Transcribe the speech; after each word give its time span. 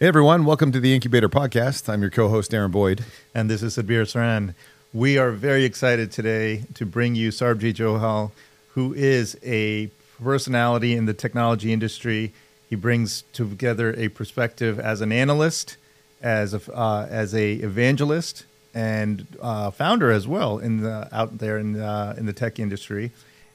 Hey 0.00 0.06
everyone, 0.06 0.46
welcome 0.46 0.72
to 0.72 0.80
the 0.80 0.94
Incubator 0.94 1.28
Podcast. 1.28 1.86
I'm 1.86 2.00
your 2.00 2.10
co-host 2.10 2.54
Aaron 2.54 2.70
Boyd. 2.70 3.04
And 3.34 3.50
this 3.50 3.62
is 3.62 3.76
Sabir 3.76 4.04
Saran. 4.04 4.54
We 4.94 5.18
are 5.18 5.30
very 5.30 5.66
excited 5.66 6.10
today 6.10 6.64
to 6.72 6.86
bring 6.86 7.14
you 7.14 7.28
Sarbjeet 7.28 7.74
Johal, 7.74 8.30
who 8.68 8.94
is 8.94 9.36
a 9.44 9.90
personality 10.18 10.94
in 10.94 11.04
the 11.04 11.12
technology 11.12 11.70
industry. 11.70 12.32
He 12.70 12.76
brings 12.76 13.24
together 13.34 13.94
a 13.98 14.08
perspective 14.08 14.80
as 14.80 15.02
an 15.02 15.12
analyst, 15.12 15.76
as 16.22 16.54
a, 16.54 16.72
uh, 16.74 17.06
as 17.10 17.34
a 17.34 17.56
evangelist, 17.56 18.46
and 18.72 19.26
uh, 19.42 19.70
founder 19.70 20.10
as 20.10 20.26
well 20.26 20.56
in 20.56 20.78
the 20.80 21.10
out 21.12 21.36
there 21.36 21.58
in 21.58 21.78
uh, 21.78 22.14
in 22.16 22.24
the 22.24 22.32
tech 22.32 22.58
industry. 22.58 23.10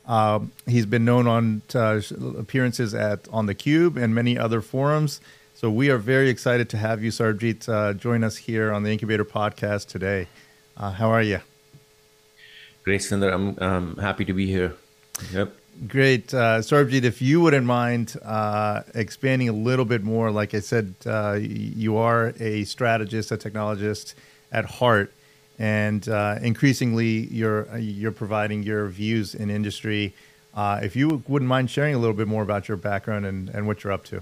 Um, 0.06 0.52
he's 0.68 0.86
been 0.86 1.06
known 1.06 1.26
on 1.26 1.64
uh, 1.74 2.02
appearances 2.38 2.94
at 2.94 3.28
on 3.30 3.48
the 3.48 3.56
Cube 3.56 3.98
and 3.98 4.14
many 4.14 4.38
other 4.38 4.62
forums. 4.62 5.22
So 5.66 5.72
we 5.72 5.90
are 5.90 5.98
very 5.98 6.30
excited 6.30 6.70
to 6.70 6.78
have 6.78 7.04
you, 7.04 7.10
Sarbjeet, 7.10 7.68
uh, 7.68 7.94
join 7.94 8.24
us 8.24 8.38
here 8.38 8.72
on 8.72 8.84
the 8.84 8.92
Incubator 8.92 9.26
Podcast 9.26 9.88
today. 9.88 10.28
Uh, 10.78 10.92
how 10.92 11.10
are 11.10 11.24
you? 11.24 11.40
Great, 12.84 13.02
Sundar. 13.02 13.34
I'm 13.34 13.58
um, 13.58 13.98
happy 13.98 14.26
to 14.26 14.34
be 14.34 14.46
here. 14.46 14.76
Yep. 15.34 15.56
Great. 15.88 16.32
Uh, 16.36 16.60
Sarbjeet, 16.60 17.04
if 17.04 17.20
you 17.20 17.42
wouldn't 17.42 17.66
mind 17.66 18.16
uh, 18.24 18.84
expanding 18.94 19.50
a 19.50 19.54
little 19.54 19.86
bit 19.86 20.04
more, 20.04 20.30
like 20.30 20.54
I 20.54 20.60
said, 20.60 20.94
uh, 21.08 21.40
you 21.42 21.98
are 21.98 22.36
a 22.40 22.64
strategist, 22.66 23.32
a 23.32 23.38
technologist 23.38 24.14
at 24.52 24.66
heart, 24.66 25.12
and 25.58 26.08
uh, 26.08 26.38
increasingly 26.44 27.26
you're, 27.34 27.76
you're 27.76 28.12
providing 28.12 28.62
your 28.62 28.86
views 28.90 29.34
in 29.34 29.50
industry. 29.50 30.14
Uh, 30.54 30.82
if 30.84 30.96
you 30.96 31.24
wouldn't 31.28 31.50
mind 31.50 31.72
sharing 31.72 31.96
a 31.96 31.98
little 31.98 32.16
bit 32.16 32.28
more 32.28 32.44
about 32.44 32.68
your 32.68 32.78
background 32.78 33.26
and, 33.26 33.50
and 33.50 33.66
what 33.66 33.84
you're 33.84 33.92
up 33.92 34.06
to. 34.06 34.22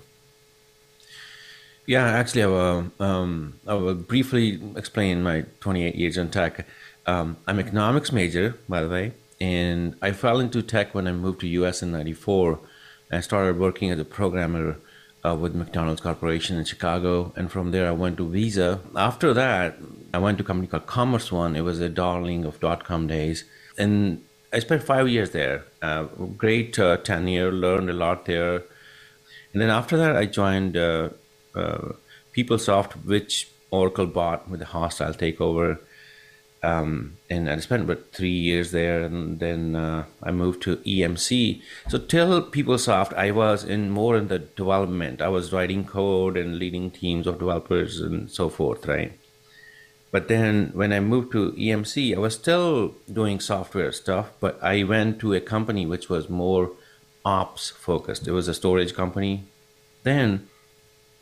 Yeah, 1.86 2.06
actually, 2.06 2.44
I 2.44 2.48
will, 2.48 2.92
um, 3.00 3.60
I 3.68 3.74
will 3.74 3.96
briefly 3.96 4.62
explain 4.78 5.22
my 5.22 5.46
28 5.60 5.96
years 5.96 6.18
in 6.18 6.30
tech. 6.30 6.66
Um, 7.06 7.36
I'm 7.46 7.60
economics 7.60 8.12
major, 8.14 8.58
by 8.70 8.82
the 8.82 8.88
way, 8.88 9.12
and 9.42 9.96
I 10.02 10.14
fell 10.14 10.40
into 10.40 10.62
tech 10.62 10.96
when 10.96 11.08
I 11.08 11.12
moved 11.12 11.42
to 11.42 11.48
US 11.48 11.84
in 11.84 11.92
'94. 11.92 12.60
I 13.12 13.20
started 13.20 13.60
working 13.60 13.92
as 13.92 14.00
a 14.00 14.06
programmer 14.06 14.78
uh, 15.26 15.36
with 15.36 15.54
McDonald's 15.54 16.00
Corporation 16.00 16.58
in 16.58 16.64
Chicago, 16.64 17.34
and 17.36 17.52
from 17.52 17.72
there 17.72 17.90
I 17.90 17.92
went 17.92 18.16
to 18.18 18.30
Visa. 18.30 18.80
After 18.96 19.34
that, 19.34 19.78
I 20.14 20.20
went 20.20 20.38
to 20.38 20.46
a 20.46 20.48
company 20.48 20.68
called 20.68 20.86
Commerce 20.86 21.34
One. 21.34 21.58
It 21.58 21.62
was 21.62 21.82
a 21.82 21.90
darling 21.90 22.46
of 22.46 22.62
dot 22.62 22.86
com 22.86 23.08
days, 23.08 23.44
and 23.78 24.24
I 24.54 24.60
spent 24.60 24.84
five 24.84 25.10
years 25.10 25.32
there. 25.32 25.66
Uh, 25.82 26.04
great 26.38 26.80
uh, 26.80 26.96
tenure, 26.98 27.52
learned 27.52 27.90
a 27.90 27.94
lot 27.94 28.26
there. 28.26 28.64
And 29.52 29.62
then 29.62 29.70
after 29.70 29.98
that, 29.98 30.16
I 30.16 30.26
joined 30.26 30.78
uh, 31.56 31.94
PeopleSoft, 32.36 33.06
which 33.06 33.50
Oracle 33.72 34.08
bought 34.08 34.50
with 34.50 34.62
a 34.62 34.66
hostile 34.66 35.14
takeover. 35.14 35.80
Um, 36.62 37.18
and 37.30 37.50
I 37.50 37.58
spent 37.60 37.84
about 37.84 38.14
three 38.14 38.30
years 38.30 38.72
there, 38.72 39.04
and 39.04 39.40
then 39.40 39.76
uh, 39.76 40.06
I 40.22 40.32
moved 40.32 40.62
to 40.64 40.78
EMC. 40.78 41.62
So 41.90 41.98
till 41.98 42.42
PeopleSoft, 42.44 43.14
I 43.14 43.32
was 43.32 43.66
in 43.66 43.90
more 43.90 44.16
in 44.16 44.30
the 44.30 44.40
development. 44.40 45.22
I 45.22 45.28
was 45.28 45.52
writing 45.52 45.84
code 45.86 46.38
and 46.38 46.58
leading 46.58 46.90
teams 46.90 47.28
of 47.28 47.40
developers 47.40 48.00
and 48.00 48.32
so 48.32 48.48
forth, 48.48 48.88
right? 48.88 49.12
But 50.14 50.28
then 50.28 50.70
when 50.74 50.94
I 50.94 51.00
moved 51.00 51.32
to 51.32 51.54
EMC, 51.54 52.16
I 52.16 52.20
was 52.20 52.36
still 52.36 52.96
doing 53.12 53.40
software 53.40 53.92
stuff, 53.92 54.30
but 54.40 54.62
I 54.64 54.84
went 54.84 55.20
to 55.20 55.34
a 55.34 55.42
company 55.42 55.88
which 55.88 56.08
was 56.08 56.30
more 56.30 56.72
ops 57.26 57.72
focused. 57.72 58.28
It 58.28 58.32
was 58.32 58.48
a 58.48 58.54
storage 58.54 58.94
company. 58.94 59.46
Then 60.04 60.48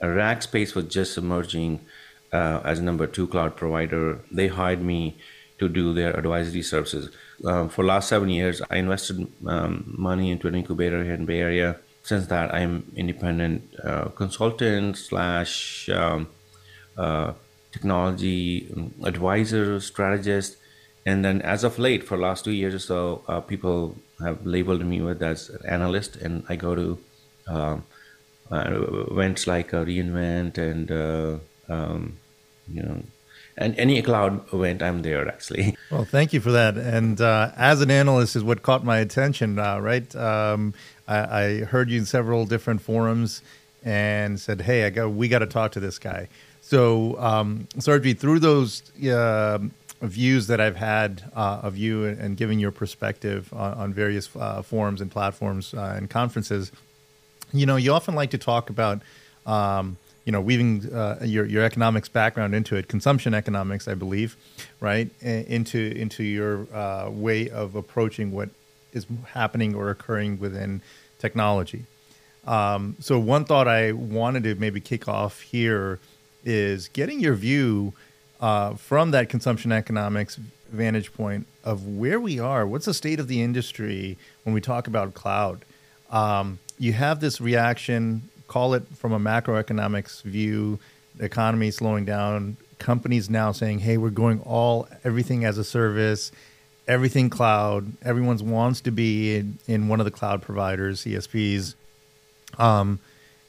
Rackspace 0.08 0.76
was 0.76 0.86
just 0.86 1.18
emerging 1.18 1.86
uh, 2.32 2.62
as 2.64 2.80
number 2.80 3.08
two 3.08 3.28
cloud 3.28 3.56
provider. 3.56 4.22
They 4.32 4.48
hired 4.48 4.82
me 4.82 5.18
to 5.60 5.70
do 5.70 5.94
their 5.94 6.18
advisory 6.18 6.64
services. 6.64 7.10
Um, 7.46 7.70
for 7.70 7.84
last 7.84 8.10
seven 8.10 8.30
years, 8.30 8.62
I 8.70 8.78
invested 8.78 9.32
um, 9.48 9.94
money 9.98 10.32
into 10.32 10.48
an 10.48 10.56
incubator 10.56 11.04
here 11.04 11.14
in 11.14 11.26
Bay 11.26 11.40
Area. 11.40 11.78
Since 12.04 12.28
that, 12.28 12.54
I'm 12.54 12.92
independent 12.96 13.76
uh, 13.84 14.06
consultant 14.10 14.98
slash 14.98 15.88
um, 15.90 16.28
uh, 16.98 17.34
technology 17.72 18.74
advisor, 19.04 19.80
strategist. 19.80 20.58
And 21.06 21.24
then 21.24 21.42
as 21.42 21.64
of 21.64 21.78
late, 21.80 22.04
for 22.04 22.18
last 22.18 22.44
two 22.46 22.52
years 22.52 22.74
or 22.74 22.80
so, 22.80 23.24
uh, 23.28 23.40
people 23.42 23.98
have 24.20 24.46
labeled 24.46 24.86
me 24.86 25.02
with 25.02 25.22
as 25.22 25.50
an 25.50 25.66
analyst, 25.68 26.16
and 26.16 26.44
I 26.50 26.56
go 26.56 26.76
to 26.76 27.00
um, 27.48 27.84
events 28.52 29.48
like 29.48 29.74
uh, 29.74 29.84
reInvent 29.86 30.58
and 30.58 30.92
uh, 30.92 31.38
um, 31.74 32.18
you 32.72 32.84
know 32.84 33.02
and 33.58 33.78
any 33.78 34.02
cloud 34.02 34.42
event 34.54 34.82
i'm 34.82 35.02
there 35.02 35.28
actually. 35.28 35.76
Well 35.92 36.06
thank 36.06 36.34
you 36.34 36.40
for 36.40 36.52
that. 36.52 36.78
And 36.78 37.20
uh, 37.20 37.52
as 37.56 37.82
an 37.82 37.92
analyst 37.92 38.36
is 38.36 38.44
what 38.44 38.62
caught 38.64 38.84
my 38.84 39.00
attention 39.00 39.60
uh, 39.60 39.80
right? 39.80 40.14
Um, 40.16 40.74
I, 41.08 41.18
I, 41.18 41.58
heard 41.66 41.90
you 41.90 42.00
in 42.00 42.06
several 42.06 42.46
different 42.46 42.82
forums 42.82 43.42
and 43.84 44.40
said 44.40 44.62
hey 44.62 44.86
i 44.86 44.90
got 44.90 45.10
we 45.10 45.28
got 45.28 45.40
to 45.40 45.48
talk 45.48 45.72
to 45.74 45.80
this 45.80 46.00
guy. 46.00 46.28
So 46.62 47.20
um, 47.20 47.68
through 47.80 48.40
those 48.40 48.84
uh, 49.04 49.60
views 50.02 50.48
that 50.48 50.60
i've 50.60 50.78
had 50.78 51.24
of 51.36 51.78
you 51.78 52.06
and 52.06 52.36
giving 52.36 52.58
your 52.58 52.72
perspective 52.72 53.54
on, 53.54 53.74
on 53.76 53.94
various 53.94 54.28
forums 54.28 55.00
and 55.00 55.12
platforms 55.12 55.74
and 55.74 56.10
conferences 56.10 56.72
you 57.54 57.66
know, 57.66 57.76
you 57.76 57.94
often 57.94 58.16
like 58.16 58.32
to 58.32 58.38
talk 58.38 58.70
about, 58.70 59.02
um, 59.46 59.98
you 60.26 60.32
know, 60.32 60.42
weaving 60.42 60.94
uh, 60.94 61.20
your 61.24 61.46
your 61.46 61.64
economics 61.64 62.10
background 62.10 62.54
into 62.54 62.76
it, 62.76 62.88
consumption 62.88 63.34
economics, 63.34 63.88
I 63.88 63.96
believe, 63.96 64.36
right, 64.80 65.10
into 65.22 65.80
into 65.96 66.24
your 66.24 66.68
uh, 66.74 67.10
way 67.10 67.50
of 67.50 67.76
approaching 67.76 68.32
what 68.32 68.50
is 68.94 69.06
happening 69.34 69.76
or 69.76 69.90
occurring 69.90 70.40
within 70.40 70.82
technology. 71.20 71.86
Um, 72.46 72.96
so 73.00 73.20
one 73.20 73.46
thought 73.46 73.68
I 73.68 73.92
wanted 73.92 74.44
to 74.44 74.56
maybe 74.56 74.82
kick 74.82 75.08
off 75.08 75.42
here 75.42 76.00
is 76.44 76.88
getting 76.88 77.20
your 77.20 77.36
view 77.36 77.94
uh, 78.40 78.74
from 78.74 79.12
that 79.12 79.30
consumption 79.30 79.72
economics 79.72 80.40
vantage 80.72 81.14
point 81.14 81.46
of 81.64 81.86
where 81.86 82.20
we 82.20 82.40
are. 82.40 82.66
What's 82.66 82.86
the 82.86 82.94
state 82.94 83.20
of 83.20 83.28
the 83.28 83.42
industry 83.42 84.18
when 84.44 84.54
we 84.54 84.62
talk 84.62 84.88
about 84.88 85.14
cloud? 85.14 85.64
Um, 86.10 86.60
you 86.82 86.94
have 86.94 87.20
this 87.20 87.40
reaction, 87.40 88.28
call 88.48 88.74
it 88.74 88.84
from 88.96 89.14
a 89.14 89.20
macroeconomics 89.20 90.24
view, 90.24 90.80
the 91.16 91.26
economy 91.26 91.70
slowing 91.70 92.06
down, 92.06 92.58
companies 92.80 93.30
now 93.30 93.52
saying, 93.52 93.78
hey, 93.78 93.98
we're 93.98 94.10
going 94.10 94.42
all 94.42 94.88
everything 95.04 95.46
as 95.46 95.60
a 95.60 95.64
service, 95.64 96.32
everything 96.88 97.30
cloud. 97.30 97.94
Everyone 98.02 98.36
wants 98.50 98.82
to 98.82 98.92
be 98.92 99.36
in, 99.36 99.60
in 99.68 99.90
one 99.90 100.00
of 100.00 100.06
the 100.06 100.12
cloud 100.12 100.42
providers, 100.42 101.06
CSPs. 101.06 101.76
Um, 102.58 103.00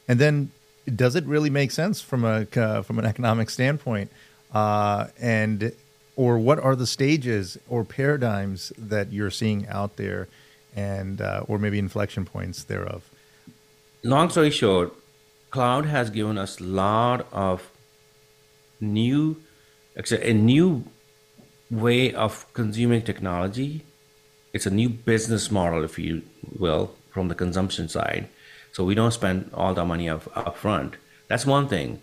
and 0.06 0.18
then 0.18 0.52
does 0.94 1.16
it 1.16 1.24
really 1.24 1.48
make 1.48 1.70
sense 1.70 2.02
from 2.02 2.24
a 2.24 2.46
uh, 2.54 2.82
from 2.82 2.98
an 2.98 3.06
economic 3.06 3.48
standpoint? 3.48 4.10
Uh, 4.52 5.06
and 5.18 5.72
or 6.16 6.36
what 6.36 6.58
are 6.58 6.76
the 6.76 6.86
stages 6.86 7.56
or 7.66 7.82
paradigms 7.82 8.74
that 8.76 9.10
you're 9.10 9.30
seeing 9.30 9.66
out 9.68 9.96
there, 9.96 10.28
and 10.76 11.22
uh, 11.22 11.44
or 11.48 11.58
maybe 11.58 11.78
inflection 11.78 12.26
points 12.26 12.64
thereof? 12.64 13.08
Long 14.02 14.30
story 14.30 14.50
short, 14.50 14.92
cloud 15.50 15.86
has 15.86 16.10
given 16.10 16.38
us 16.38 16.60
a 16.60 16.64
lot 16.64 17.26
of 17.32 17.70
new, 18.80 19.36
a 19.96 20.32
new 20.32 20.84
way 21.70 22.12
of 22.12 22.52
consuming 22.52 23.02
technology. 23.02 23.84
It's 24.52 24.66
a 24.66 24.70
new 24.70 24.88
business 24.88 25.50
model, 25.50 25.84
if 25.84 25.98
you 25.98 26.22
will, 26.58 26.94
from 27.10 27.28
the 27.28 27.34
consumption 27.34 27.88
side. 27.88 28.28
So 28.72 28.84
we 28.84 28.94
don't 28.94 29.12
spend 29.12 29.50
all 29.54 29.74
the 29.74 29.84
money 29.84 30.08
up, 30.08 30.34
up 30.36 30.56
front. 30.56 30.96
That's 31.28 31.46
one 31.46 31.68
thing. 31.68 32.00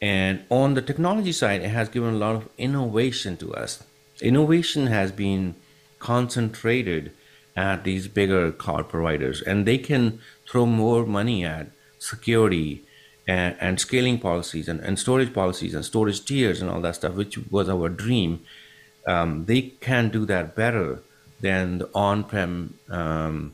And 0.00 0.44
on 0.50 0.74
the 0.74 0.82
technology 0.82 1.32
side, 1.32 1.62
it 1.62 1.68
has 1.68 1.88
given 1.88 2.14
a 2.14 2.18
lot 2.18 2.34
of 2.36 2.48
innovation 2.58 3.36
to 3.38 3.54
us. 3.54 3.82
Innovation 4.20 4.88
has 4.88 5.12
been 5.12 5.54
concentrated 5.98 7.12
at 7.56 7.84
these 7.84 8.08
bigger 8.08 8.50
cloud 8.50 8.88
providers, 8.88 9.42
and 9.42 9.66
they 9.66 9.78
can 9.78 10.20
throw 10.48 10.66
more 10.66 11.04
money 11.04 11.44
at 11.44 11.68
security 11.98 12.82
and, 13.26 13.56
and 13.60 13.78
scaling 13.78 14.18
policies 14.18 14.68
and, 14.68 14.80
and, 14.80 14.98
storage 14.98 15.32
policies 15.32 15.74
and 15.74 15.84
storage 15.84 16.24
tiers 16.24 16.60
and 16.60 16.70
all 16.70 16.80
that 16.80 16.96
stuff, 16.96 17.14
which 17.14 17.38
was 17.50 17.68
our 17.68 17.88
dream. 17.88 18.40
Um, 19.06 19.44
they 19.44 19.62
can 19.62 20.08
do 20.08 20.24
that 20.26 20.56
better 20.56 21.00
than 21.40 21.78
the 21.78 21.90
on-prem 21.94 22.78
um, 22.88 23.52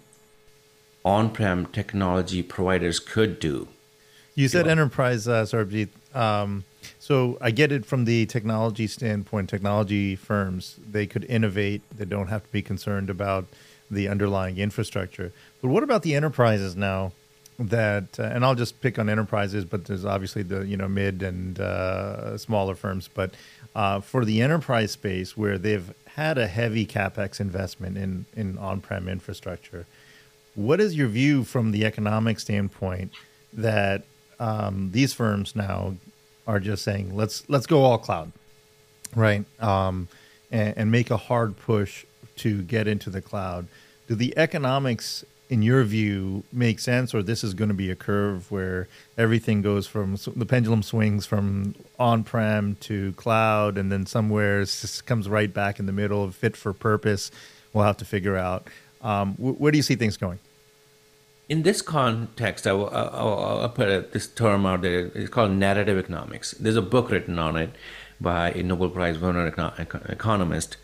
on-prem 1.05 1.67
technology 1.67 2.43
providers 2.43 3.01
could 3.01 3.41
do. 3.41 3.69
You 4.35 4.49
said 4.49 4.67
yeah. 4.67 4.73
enterprise, 4.73 5.27
uh, 5.27 5.45
Sarbjeet. 5.45 5.89
Um, 6.15 6.65
so 6.99 7.39
I 7.41 7.51
get 7.51 7.73
it 7.73 7.87
from 7.87 8.05
the 8.05 8.27
technology 8.27 8.87
standpoint. 8.87 9.49
Technology 9.49 10.17
firms 10.17 10.77
they 10.91 11.07
could 11.07 11.25
innovate. 11.25 11.83
They 11.97 12.05
don't 12.05 12.29
have 12.29 12.45
to 12.45 12.53
be 12.53 12.63
concerned 12.63 13.11
about 13.11 13.47
the 13.91 14.09
underlying 14.09 14.59
infrastructure. 14.59 15.33
But 15.63 15.69
what 15.69 15.83
about 15.83 16.03
the 16.03 16.15
enterprises 16.15 16.77
now 16.77 17.13
that, 17.59 18.19
uh, 18.19 18.25
and 18.25 18.45
I'll 18.45 18.55
just 18.55 18.81
pick 18.81 18.99
on 18.99 19.09
enterprises, 19.09 19.65
but 19.65 19.87
there's 19.87 20.05
obviously 20.05 20.43
the 20.43 20.67
you 20.67 20.77
know 20.77 20.89
mid 20.89 21.23
and 21.23 21.59
uh, 21.59 22.39
smaller 22.39 22.75
firms. 22.75 23.09
But 23.13 23.35
uh, 23.75 24.01
for 24.01 24.25
the 24.25 24.41
enterprise 24.41 24.93
space, 24.93 25.37
where 25.37 25.59
they've 25.59 25.93
had 26.15 26.39
a 26.39 26.47
heavy 26.47 26.87
capex 26.87 27.41
investment 27.41 27.97
in 27.97 28.27
in 28.37 28.59
on-prem 28.59 29.09
infrastructure, 29.09 29.87
what 30.55 30.81
is 30.81 30.95
your 30.95 31.09
view 31.09 31.45
from 31.45 31.73
the 31.73 31.85
economic 31.85 32.39
standpoint 32.39 33.13
that 33.53 34.05
um, 34.39 34.91
these 34.93 35.13
firms 35.13 35.57
now 35.57 35.97
are 36.47 36.61
just 36.61 36.85
saying 36.85 37.15
let's 37.17 37.49
let's 37.49 37.67
go 37.67 37.83
all 37.83 37.99
cloud, 37.99 38.33
right? 39.17 39.45
Um, 39.61 40.09
and, 40.51 40.77
and 40.77 40.91
make 40.91 41.11
a 41.11 41.17
hard 41.17 41.57
push 41.57 42.05
to 42.37 42.63
get 42.63 42.87
into 42.87 43.11
the 43.11 43.21
cloud. 43.21 43.67
Do 44.07 44.15
the 44.15 44.37
economics 44.37 45.25
in 45.51 45.63
your 45.63 45.83
view 45.83 46.45
make 46.53 46.79
sense 46.79 47.15
or 47.15 47.23
this 47.23 47.43
is 47.43 47.55
going 47.55 47.69
to 47.69 47.75
be 47.75 47.91
a 47.91 47.97
curve 47.97 48.51
where 48.51 48.87
everything 49.17 49.63
goes 49.63 49.87
from 49.87 50.17
the 50.37 50.45
pendulum 50.45 50.83
swings 50.83 51.25
from 51.25 51.75
on-prem 51.99 52.77
to 52.81 53.13
cloud 53.13 53.79
and 53.79 53.91
then 53.91 54.05
somewhere 54.05 54.65
comes 55.07 55.27
right 55.27 55.55
back 55.55 55.79
in 55.79 55.87
the 55.87 55.93
middle 55.93 56.23
of 56.23 56.35
fit 56.35 56.55
for 56.55 56.75
purpose 56.75 57.31
we'll 57.73 57.85
have 57.85 57.97
to 57.97 58.05
figure 58.05 58.37
out 58.37 58.69
um, 59.01 59.35
where 59.37 59.73
do 59.73 59.79
you 59.79 59.83
see 59.83 59.95
things 59.95 60.19
going 60.19 60.39
in 61.49 61.63
this 61.63 61.81
context, 61.81 62.67
I 62.67 62.73
will, 62.73 62.91
I'll, 62.91 63.61
I'll 63.63 63.69
put 63.71 64.13
this 64.13 64.27
term 64.27 64.67
out 64.67 64.83
there. 64.83 65.07
It's 65.15 65.31
called 65.31 65.53
narrative 65.53 65.97
economics. 65.97 66.51
There's 66.53 66.77
a 66.77 66.83
book 66.83 67.11
written 67.11 67.39
on 67.39 67.57
it 67.57 67.71
by 68.21 68.51
a 68.51 68.63
Nobel 68.63 68.91
Prize 68.91 69.19
winner 69.19 69.47
economist 70.09 70.77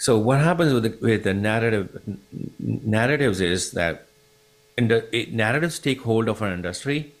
so 0.00 0.16
what 0.16 0.40
happens 0.40 0.72
with 0.72 0.84
the, 0.84 0.96
with 1.02 1.24
the 1.24 1.34
narrative 1.34 2.00
narratives 2.58 3.38
is 3.38 3.72
that 3.72 4.06
in 4.78 4.88
the 4.88 5.28
narratives 5.30 5.78
take 5.78 6.00
hold 6.00 6.26
of 6.26 6.40
an 6.40 6.54
industry, 6.54 7.12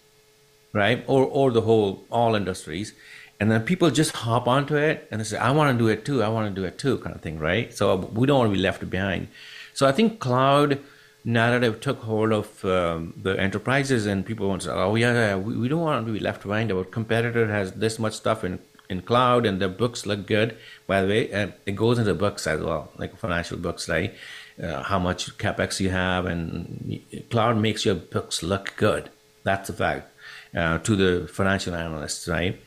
right, 0.72 1.04
or 1.06 1.26
or 1.26 1.50
the 1.50 1.60
whole 1.60 2.02
all 2.10 2.34
industries, 2.34 2.94
and 3.38 3.50
then 3.50 3.64
people 3.64 3.90
just 3.90 4.12
hop 4.12 4.48
onto 4.48 4.76
it 4.76 5.06
and 5.10 5.20
they 5.20 5.24
say, 5.24 5.36
"I 5.36 5.50
want 5.50 5.76
to 5.76 5.78
do 5.84 5.88
it 5.88 6.06
too. 6.06 6.22
I 6.22 6.28
want 6.28 6.54
to 6.54 6.58
do 6.58 6.66
it 6.66 6.78
too," 6.78 6.96
kind 7.04 7.14
of 7.14 7.20
thing, 7.20 7.38
right? 7.38 7.76
So 7.76 7.96
we 7.96 8.26
don't 8.26 8.38
want 8.38 8.50
to 8.50 8.56
be 8.56 8.62
left 8.62 8.88
behind. 8.88 9.28
So 9.74 9.86
I 9.86 9.92
think 9.92 10.18
cloud 10.18 10.78
narrative 11.22 11.80
took 11.80 12.00
hold 12.00 12.32
of 12.32 12.64
um, 12.64 13.12
the 13.22 13.38
enterprises 13.38 14.06
and 14.06 14.24
people 14.24 14.48
want 14.48 14.62
to 14.62 14.68
say, 14.68 14.72
oh 14.72 14.94
yeah, 14.94 15.12
yeah 15.12 15.36
we, 15.36 15.56
we, 15.56 15.68
don't 15.68 15.80
want 15.80 16.06
to 16.06 16.12
be 16.12 16.18
left 16.18 16.42
behind. 16.42 16.72
Our 16.72 16.84
competitor 16.84 17.46
has 17.46 17.72
this 17.72 17.98
much 17.98 18.14
stuff 18.14 18.42
in 18.42 18.58
in 18.90 19.02
cloud 19.02 19.46
and 19.46 19.60
the 19.60 19.68
books 19.68 20.06
look 20.06 20.26
good. 20.26 20.56
By 20.86 21.02
the 21.02 21.08
way, 21.08 21.30
and 21.30 21.52
it 21.66 21.76
goes 21.76 21.98
into 21.98 22.14
books 22.14 22.46
as 22.46 22.60
well, 22.60 22.90
like 22.98 23.16
financial 23.16 23.56
books, 23.56 23.88
right? 23.88 24.14
Uh, 24.62 24.82
how 24.82 24.98
much 24.98 25.38
capex 25.38 25.80
you 25.80 25.90
have, 25.90 26.26
and 26.26 27.00
cloud 27.30 27.56
makes 27.56 27.84
your 27.84 27.94
books 27.94 28.42
look 28.42 28.74
good. 28.76 29.10
That's 29.42 29.70
a 29.70 29.72
fact 29.72 30.10
uh, 30.54 30.78
to 30.78 30.96
the 30.96 31.28
financial 31.28 31.74
analysts, 31.74 32.28
right? 32.28 32.60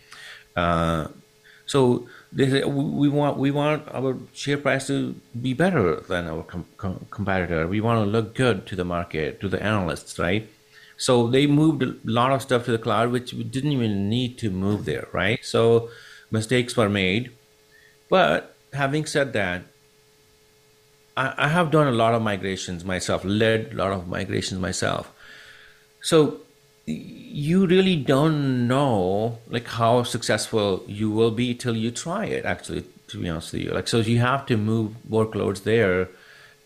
Uh, 0.56 1.08
so 1.66 2.08
they 2.32 2.50
say 2.50 2.64
we 2.64 3.10
want 3.10 3.38
we 3.38 3.52
want 3.52 3.88
our 3.94 4.18
share 4.34 4.58
price 4.58 4.88
to 4.88 5.16
be 5.40 5.54
better 5.54 6.00
than 6.02 6.28
our 6.28 6.44
com- 6.44 6.66
com- 6.78 7.06
competitor. 7.10 7.68
We 7.68 7.82
want 7.82 8.06
to 8.06 8.10
look 8.10 8.34
good 8.36 8.66
to 8.68 8.76
the 8.76 8.86
market, 8.86 9.40
to 9.42 9.50
the 9.50 9.62
analysts, 9.62 10.18
right? 10.18 10.50
So 10.98 11.28
they 11.28 11.48
moved 11.48 11.84
a 11.84 11.96
lot 12.06 12.32
of 12.32 12.42
stuff 12.42 12.66
to 12.66 12.72
the 12.72 12.78
cloud, 12.78 13.12
which 13.12 13.34
we 13.34 13.44
didn't 13.44 13.72
even 13.72 14.10
need 14.10 14.38
to 14.40 14.50
move 14.50 14.86
there, 14.86 15.08
right? 15.12 15.40
So 15.44 15.90
mistakes 16.34 16.76
were 16.76 16.90
made. 16.90 17.32
But 18.10 18.56
having 18.74 19.06
said 19.06 19.32
that, 19.34 19.62
I, 21.16 21.34
I 21.38 21.48
have 21.48 21.72
done 21.72 21.88
a 21.88 21.92
lot 21.92 22.14
of 22.14 22.22
migrations 22.22 22.84
myself, 22.84 23.24
led 23.24 23.72
a 23.72 23.76
lot 23.76 23.94
of 23.94 24.08
migrations 24.08 24.60
myself. 24.60 25.12
So 26.02 26.42
you 26.86 27.66
really 27.66 27.96
don't 27.96 28.68
know 28.68 29.40
like 29.50 29.68
how 29.68 30.04
successful 30.04 30.84
you 30.86 31.10
will 31.10 31.32
be 31.32 31.54
till 31.54 31.78
you 31.78 31.90
try 31.90 32.26
it 32.26 32.44
actually 32.44 32.84
to 33.08 33.22
be 33.22 33.30
honest 33.30 33.54
with 33.54 33.62
you 33.62 33.72
like 33.72 33.88
so 33.88 34.00
you 34.00 34.20
have 34.20 34.46
to 34.46 34.58
move 34.58 34.94
workloads 35.10 35.64
there 35.64 36.10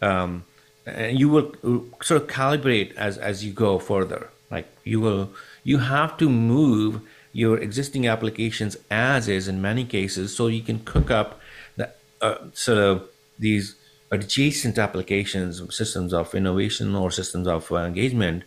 um, 0.01 0.43
and 0.87 1.19
you 1.19 1.29
will 1.29 1.51
uh, 1.63 2.03
sort 2.03 2.21
of 2.23 2.27
calibrate 2.27 2.95
as 2.95 3.19
as 3.19 3.45
you 3.45 3.53
go 3.53 3.77
further 3.77 4.29
like 4.49 4.67
you 4.83 4.99
will 4.99 5.29
you 5.63 5.77
have 5.77 6.17
to 6.17 6.27
move 6.29 6.99
your 7.33 7.57
existing 7.57 8.07
applications 8.07 8.77
as 8.89 9.27
is 9.27 9.47
in 9.47 9.61
many 9.61 9.85
cases 9.85 10.35
so 10.35 10.47
you 10.47 10.61
can 10.61 10.79
cook 10.79 11.11
up 11.11 11.39
the 11.75 11.89
uh, 12.21 12.37
sort 12.53 12.77
of 12.77 13.09
these 13.37 13.75
adjacent 14.11 14.77
applications 14.77 15.61
systems 15.75 16.13
of 16.13 16.33
innovation 16.33 16.95
or 16.95 17.11
systems 17.11 17.47
of 17.47 17.71
uh, 17.71 17.77
engagement 17.77 18.43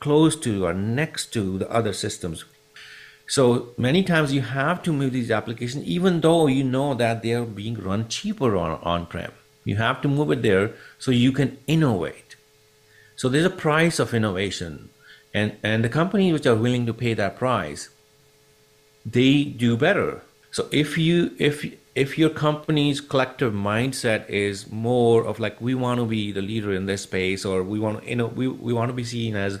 close 0.00 0.36
to 0.36 0.66
or 0.66 0.74
next 0.74 1.32
to 1.32 1.58
the 1.58 1.70
other 1.70 1.92
systems. 1.92 2.44
So 3.26 3.68
many 3.78 4.02
times 4.02 4.32
you 4.32 4.42
have 4.42 4.82
to 4.82 4.92
move 4.92 5.12
these 5.12 5.30
applications 5.30 5.84
even 5.84 6.20
though 6.20 6.46
you 6.46 6.64
know 6.64 6.94
that 6.94 7.22
they 7.22 7.32
are 7.32 7.44
being 7.44 7.74
run 7.74 8.08
cheaper 8.08 8.56
on 8.56 8.78
on-prem. 8.82 9.32
You 9.64 9.76
have 9.76 10.02
to 10.02 10.08
move 10.08 10.32
it 10.32 10.42
there 10.42 10.72
so 10.98 11.10
you 11.10 11.32
can 11.32 11.58
innovate. 11.66 12.36
So 13.16 13.28
there's 13.28 13.44
a 13.44 13.50
price 13.50 13.98
of 13.98 14.12
innovation 14.12 14.90
and 15.34 15.56
and 15.62 15.84
the 15.84 15.88
companies 15.88 16.32
which 16.32 16.46
are 16.46 16.54
willing 16.54 16.86
to 16.86 16.94
pay 16.94 17.14
that 17.14 17.36
price 17.36 17.88
they 19.04 19.44
do 19.44 19.76
better. 19.76 20.22
So 20.50 20.68
if 20.70 20.96
you 20.96 21.34
if 21.38 21.64
if 21.94 22.16
your 22.16 22.30
company's 22.30 23.00
collective 23.00 23.52
mindset 23.52 24.28
is 24.28 24.70
more 24.70 25.24
of 25.24 25.38
like 25.38 25.60
we 25.60 25.74
want 25.74 26.00
to 26.00 26.06
be 26.06 26.32
the 26.32 26.42
leader 26.42 26.72
in 26.72 26.86
this 26.86 27.02
space 27.02 27.44
or 27.44 27.62
we 27.62 27.78
want 27.78 28.06
you 28.06 28.16
know 28.16 28.26
we, 28.26 28.48
we 28.48 28.72
want 28.72 28.88
to 28.88 28.94
be 28.94 29.04
seen 29.04 29.36
as 29.36 29.60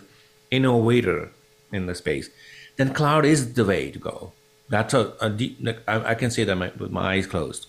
innovator 0.50 1.30
in 1.72 1.86
the 1.86 1.94
space 1.94 2.30
then 2.76 2.94
cloud 2.94 3.24
is 3.24 3.54
the 3.54 3.64
way 3.64 3.90
to 3.90 3.98
go. 3.98 4.32
That's 4.68 4.94
a, 4.94 5.12
a 5.20 5.28
deep 5.28 5.66
I, 5.86 6.10
I, 6.10 6.14
can 6.14 6.30
say 6.30 6.44
that 6.44 6.56
my, 6.56 6.72
with 6.78 6.90
my 6.90 7.14
eyes 7.14 7.26
closed. 7.26 7.66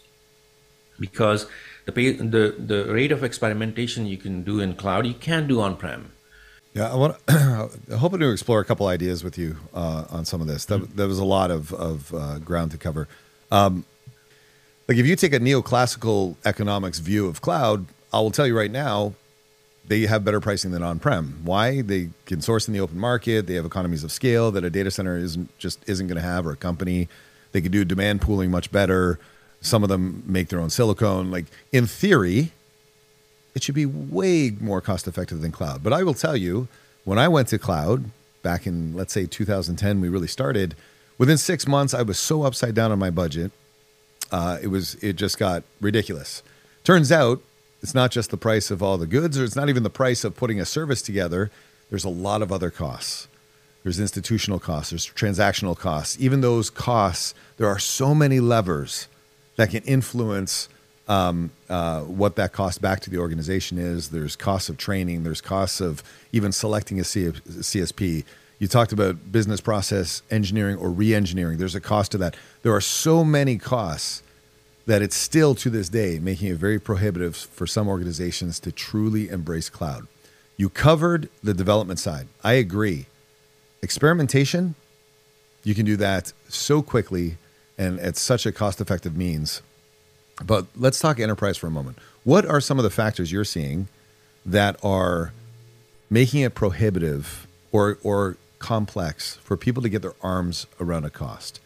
Because 1.00 1.48
the 1.86 1.92
the 1.92 2.56
the 2.58 2.86
rate 2.94 3.12
of 3.12 3.24
experimentation 3.24 4.06
you 4.06 4.18
can 4.18 4.44
do 4.44 4.60
in 4.62 4.76
cloud 4.76 5.06
you 5.06 5.14
can't 5.14 5.48
do 5.48 5.60
on 5.60 5.76
prem 5.76 6.14
yeah, 6.74 6.92
I 6.92 6.96
want. 6.96 7.18
To, 7.88 7.98
hoping 7.98 8.20
to 8.20 8.32
explore 8.32 8.60
a 8.60 8.66
couple 8.66 8.88
ideas 8.88 9.24
with 9.24 9.38
you 9.38 9.58
uh, 9.74 10.06
on 10.10 10.26
some 10.26 10.42
of 10.42 10.48
this. 10.48 10.66
That, 10.66 10.82
mm-hmm. 10.82 10.96
that 10.98 11.08
was 11.08 11.20
a 11.20 11.26
lot 11.26 11.52
of 11.52 11.74
of 11.74 12.14
uh, 12.14 12.40
ground 12.40 12.72
to 12.72 12.78
cover. 12.78 13.08
Um, 13.52 13.86
like 14.88 14.98
if 14.98 15.06
you 15.06 15.16
take 15.16 15.34
a 15.34 15.40
neoclassical 15.40 16.36
economics 16.46 17.00
view 17.00 17.28
of 17.28 17.42
cloud, 17.42 17.86
I 18.12 18.20
will 18.20 18.32
tell 18.32 18.48
you 18.48 18.58
right 18.58 18.72
now, 18.72 19.14
they 19.88 20.02
have 20.02 20.26
better 20.26 20.40
pricing 20.40 20.72
than 20.72 20.84
on-prem. 20.84 21.42
Why? 21.44 21.82
They 21.82 22.10
can 22.26 22.42
source 22.42 22.68
in 22.68 22.74
the 22.74 22.80
open 22.80 23.00
market. 23.00 23.48
They 23.48 23.56
have 23.56 23.66
economies 23.66 24.04
of 24.04 24.12
scale 24.12 24.52
that 24.52 24.64
a 24.64 24.70
data 24.70 24.92
center 24.92 25.18
isn't 25.18 25.58
just 25.58 25.88
isn't 25.88 26.08
going 26.08 26.22
to 26.22 26.28
have, 26.28 26.48
or 26.48 26.52
a 26.52 26.58
company. 26.58 27.08
They 27.52 27.62
can 27.62 27.72
do 27.72 27.86
demand 27.86 28.22
pooling 28.22 28.52
much 28.52 28.72
better. 28.72 29.20
Some 29.62 29.84
of 29.84 29.90
them 29.90 30.24
make 30.26 30.50
their 30.50 30.60
own 30.60 30.70
silicon. 30.70 31.32
Like 31.32 31.46
in 31.72 31.86
theory, 31.88 32.52
it 33.56 33.64
should 33.64 33.76
be 33.76 33.86
way 33.86 34.52
more 34.60 34.82
cost 34.82 35.08
effective 35.08 35.42
than 35.42 35.52
cloud. 35.52 35.84
But 35.84 35.94
I 35.94 36.04
will 36.04 36.14
tell 36.14 36.36
you, 36.36 36.68
when 37.04 37.20
I 37.20 37.28
went 37.28 37.50
to 37.50 37.60
cloud 37.60 38.06
back 38.42 38.66
in, 38.66 38.96
let's 38.96 39.14
say, 39.14 39.26
2010, 39.26 40.02
we 40.02 40.10
really 40.10 40.28
started. 40.28 40.76
Within 41.18 41.38
six 41.38 41.68
months, 41.68 41.94
I 41.94 42.02
was 42.02 42.18
so 42.18 42.44
upside 42.44 42.76
down 42.76 42.92
on 42.92 43.00
my 43.00 43.10
budget. 43.10 43.52
Uh, 44.32 44.58
it 44.62 44.68
was 44.68 44.96
it 44.96 45.16
just 45.16 45.38
got 45.38 45.64
ridiculous. 45.80 46.42
Turns 46.84 47.12
out 47.12 47.42
it's 47.82 47.94
not 47.94 48.12
just 48.12 48.32
the 48.32 48.38
price 48.38 48.72
of 48.72 48.82
all 48.82 48.98
the 48.98 49.06
goods, 49.06 49.38
or 49.38 49.44
it's 49.44 49.56
not 49.56 49.70
even 49.70 49.84
the 49.84 49.90
price 49.90 50.24
of 50.24 50.36
putting 50.36 50.60
a 50.60 50.66
service 50.66 51.02
together. 51.02 51.52
There's 51.90 52.06
a 52.06 52.10
lot 52.10 52.42
of 52.42 52.52
other 52.52 52.72
costs. 52.72 53.28
There's 53.84 54.00
institutional 54.00 54.60
costs. 54.60 54.92
There's 54.92 55.06
transactional 55.06 55.78
costs. 55.78 56.18
Even 56.20 56.42
those 56.42 56.70
costs, 56.70 57.36
there 57.58 57.68
are 57.68 57.80
so 57.80 58.16
many 58.16 58.40
levers 58.40 59.08
that 59.58 59.70
can 59.70 59.84
influence 59.84 60.70
um, 61.08 61.52
uh, 61.70 62.02
what 62.02 62.36
that 62.38 62.54
cost 62.54 62.82
back 62.82 63.02
to 63.02 63.10
the 63.10 63.18
organization 63.18 63.78
is. 63.78 64.10
There's 64.10 64.36
costs 64.36 64.70
of 64.70 64.78
training. 64.78 65.24
There's 65.24 65.42
costs 65.42 65.82
of 65.82 66.04
even 66.32 66.52
selecting 66.52 67.00
a 67.00 67.04
CSP. 67.04 68.24
You 68.60 68.68
talked 68.68 68.94
about 68.94 69.32
business 69.32 69.60
process 69.60 70.22
engineering 70.32 70.78
or 70.78 70.90
re-engineering. 70.90 71.58
There's 71.58 71.76
a 71.76 71.82
cost 71.82 72.12
to 72.14 72.18
that. 72.20 72.36
There 72.62 72.74
are 72.74 72.82
so 72.82 73.24
many 73.24 73.58
costs 73.58 74.24
that 74.86 75.02
it's 75.02 75.16
still 75.16 75.56
to 75.56 75.70
this 75.70 75.90
day 75.90 76.20
making 76.20 76.50
it 76.50 76.58
very 76.58 76.80
prohibitive 76.80 77.36
for 77.36 77.66
some 77.68 77.88
organizations 77.88 78.60
to 78.62 78.72
truly 78.72 79.30
embrace 79.30 79.70
cloud. 79.70 80.08
You 80.56 80.70
covered 80.70 81.30
the 81.42 81.54
development 81.54 82.00
side. 82.00 82.28
I 82.44 82.54
agree. 82.54 83.08
Experimentation, 83.82 84.76
you 85.64 85.74
can 85.74 85.86
do 85.86 85.98
that 85.98 86.32
so 86.48 86.82
quickly 86.82 87.38
and 87.78 88.00
at 88.00 88.18
such 88.18 88.46
a 88.46 88.52
cost-effective 88.52 89.18
means 89.18 89.62
but 90.44 90.66
let's 90.76 91.00
talk 91.00 91.20
enterprise 91.20 91.58
for 91.58 91.68
a 91.68 91.72
moment. 91.72 91.98
What 92.24 92.46
are 92.46 92.62
some 92.62 92.80
of 92.80 92.84
the 92.84 92.90
factors 92.90 93.32
you're 93.32 93.44
seeing 93.46 93.88
that 94.46 94.78
are 94.84 95.34
making 96.10 96.42
it 96.42 96.56
prohibitive 96.56 97.48
or 97.72 97.98
or 98.04 98.38
complex 98.60 99.36
for 99.38 99.58
people 99.58 99.84
to 99.84 99.90
get 99.90 100.02
their 100.02 100.16
arms 100.22 100.68
around 100.80 101.06
a 101.06 101.10
cost? 101.10 101.60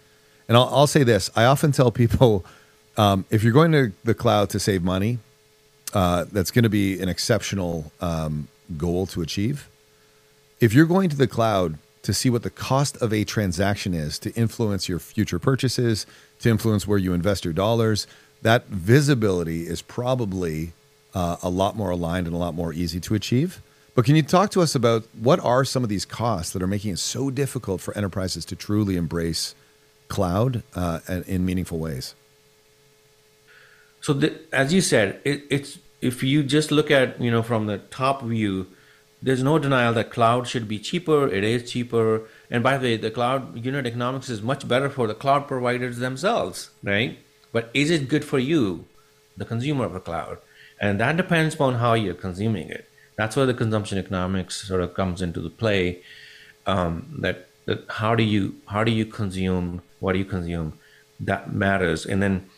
And 0.47 0.57
I'll, 0.57 0.69
I'll 0.73 0.87
say 0.87 1.03
this: 1.03 1.29
I 1.35 1.45
often 1.45 1.71
tell 1.71 1.91
people 1.91 2.45
um, 2.97 3.25
if 3.29 3.43
you're 3.43 3.53
going 3.53 3.71
to 3.73 3.91
the 4.03 4.13
cloud 4.13 4.49
to 4.51 4.59
save 4.59 4.83
money, 4.83 5.19
uh, 5.93 6.25
that's 6.31 6.51
going 6.51 6.63
to 6.63 6.69
be 6.69 6.99
an 6.99 7.09
exceptional 7.09 7.91
um, 8.01 8.47
goal 8.77 9.05
to 9.07 9.21
achieve. 9.21 9.69
if 10.59 10.73
you're 10.73 10.85
going 10.85 11.09
to 11.09 11.15
the 11.15 11.27
cloud 11.27 11.77
to 12.03 12.13
see 12.13 12.29
what 12.29 12.43
the 12.43 12.49
cost 12.49 12.97
of 13.01 13.13
a 13.13 13.23
transaction 13.23 13.93
is 13.93 14.17
to 14.19 14.31
influence 14.33 14.87
your 14.87 14.99
future 14.99 15.39
purchases, 15.39 16.05
to 16.39 16.49
influence 16.49 16.87
where 16.87 16.97
you 16.97 17.13
invest 17.13 17.43
your 17.45 17.53
dollars, 17.53 18.07
that 18.41 18.67
visibility 18.67 19.67
is 19.67 19.81
probably 19.81 20.73
uh, 21.13 21.37
a 21.41 21.49
lot 21.49 21.75
more 21.75 21.89
aligned 21.89 22.27
and 22.27 22.35
a 22.35 22.39
lot 22.39 22.53
more 22.53 22.73
easy 22.73 22.99
to 23.01 23.15
achieve. 23.15 23.61
But 23.95 24.05
can 24.05 24.15
you 24.15 24.21
talk 24.21 24.51
to 24.51 24.61
us 24.61 24.75
about 24.75 25.05
what 25.19 25.39
are 25.39 25.65
some 25.65 25.81
of 25.81 25.89
these 25.89 26.05
costs 26.05 26.53
that 26.53 26.61
are 26.61 26.67
making 26.67 26.91
it 26.91 26.99
so 26.99 27.31
difficult 27.31 27.81
for 27.81 27.97
enterprises 27.97 28.45
to 28.45 28.55
truly 28.55 28.95
embrace 28.95 29.55
cloud 30.07 30.61
uh, 30.75 30.99
in 31.25 31.45
meaningful 31.45 31.79
ways? 31.79 32.13
So, 34.01 34.13
the, 34.13 34.39
as 34.53 34.71
you 34.71 34.81
said, 34.81 35.19
it, 35.25 35.43
it's 35.49 35.79
if 35.99 36.21
you 36.21 36.43
just 36.43 36.71
look 36.71 36.91
at 36.91 37.19
you 37.19 37.31
know 37.31 37.41
from 37.41 37.65
the 37.65 37.79
top 37.79 38.21
view, 38.21 38.67
there's 39.21 39.41
no 39.41 39.57
denial 39.57 39.93
that 39.93 40.11
cloud 40.11 40.47
should 40.47 40.67
be 40.67 40.77
cheaper. 40.77 41.27
It 41.27 41.43
is 41.43 41.71
cheaper, 41.71 42.21
and 42.51 42.61
by 42.61 42.77
the 42.77 42.87
way, 42.87 42.97
the 42.97 43.09
cloud 43.09 43.65
unit 43.65 43.87
economics 43.87 44.29
is 44.29 44.43
much 44.43 44.67
better 44.67 44.89
for 44.91 45.07
the 45.07 45.15
cloud 45.15 45.47
providers 45.47 45.97
themselves, 45.97 46.69
right? 46.83 47.17
But 47.51 47.69
is 47.73 47.89
it 47.91 48.09
good 48.09 48.25
for 48.25 48.39
you, 48.39 48.85
the 49.35 49.45
consumer 49.45 49.85
of 49.85 49.95
a 49.95 49.99
cloud? 49.99 50.37
And 50.79 50.99
that 50.99 51.17
depends 51.17 51.55
upon 51.55 51.75
how 51.75 51.93
you're 51.93 52.13
consuming 52.13 52.69
it. 52.69 52.89
That's 53.15 53.35
where 53.35 53.45
the 53.45 53.53
consumption 53.53 53.97
economics 53.97 54.67
sort 54.67 54.81
of 54.81 54.93
comes 54.93 55.21
into 55.21 55.41
the 55.41 55.49
play. 55.49 56.01
Um, 56.65 57.17
that 57.19 57.47
that 57.65 57.85
how 57.89 58.15
do 58.15 58.23
you 58.23 58.55
how 58.67 58.83
do 58.83 58.91
you 58.91 59.05
consume 59.05 59.81
what 59.99 60.13
do 60.13 60.19
you 60.19 60.25
consume 60.25 60.77
that 61.19 61.53
matters, 61.53 62.05
and 62.05 62.21
then 62.21 62.49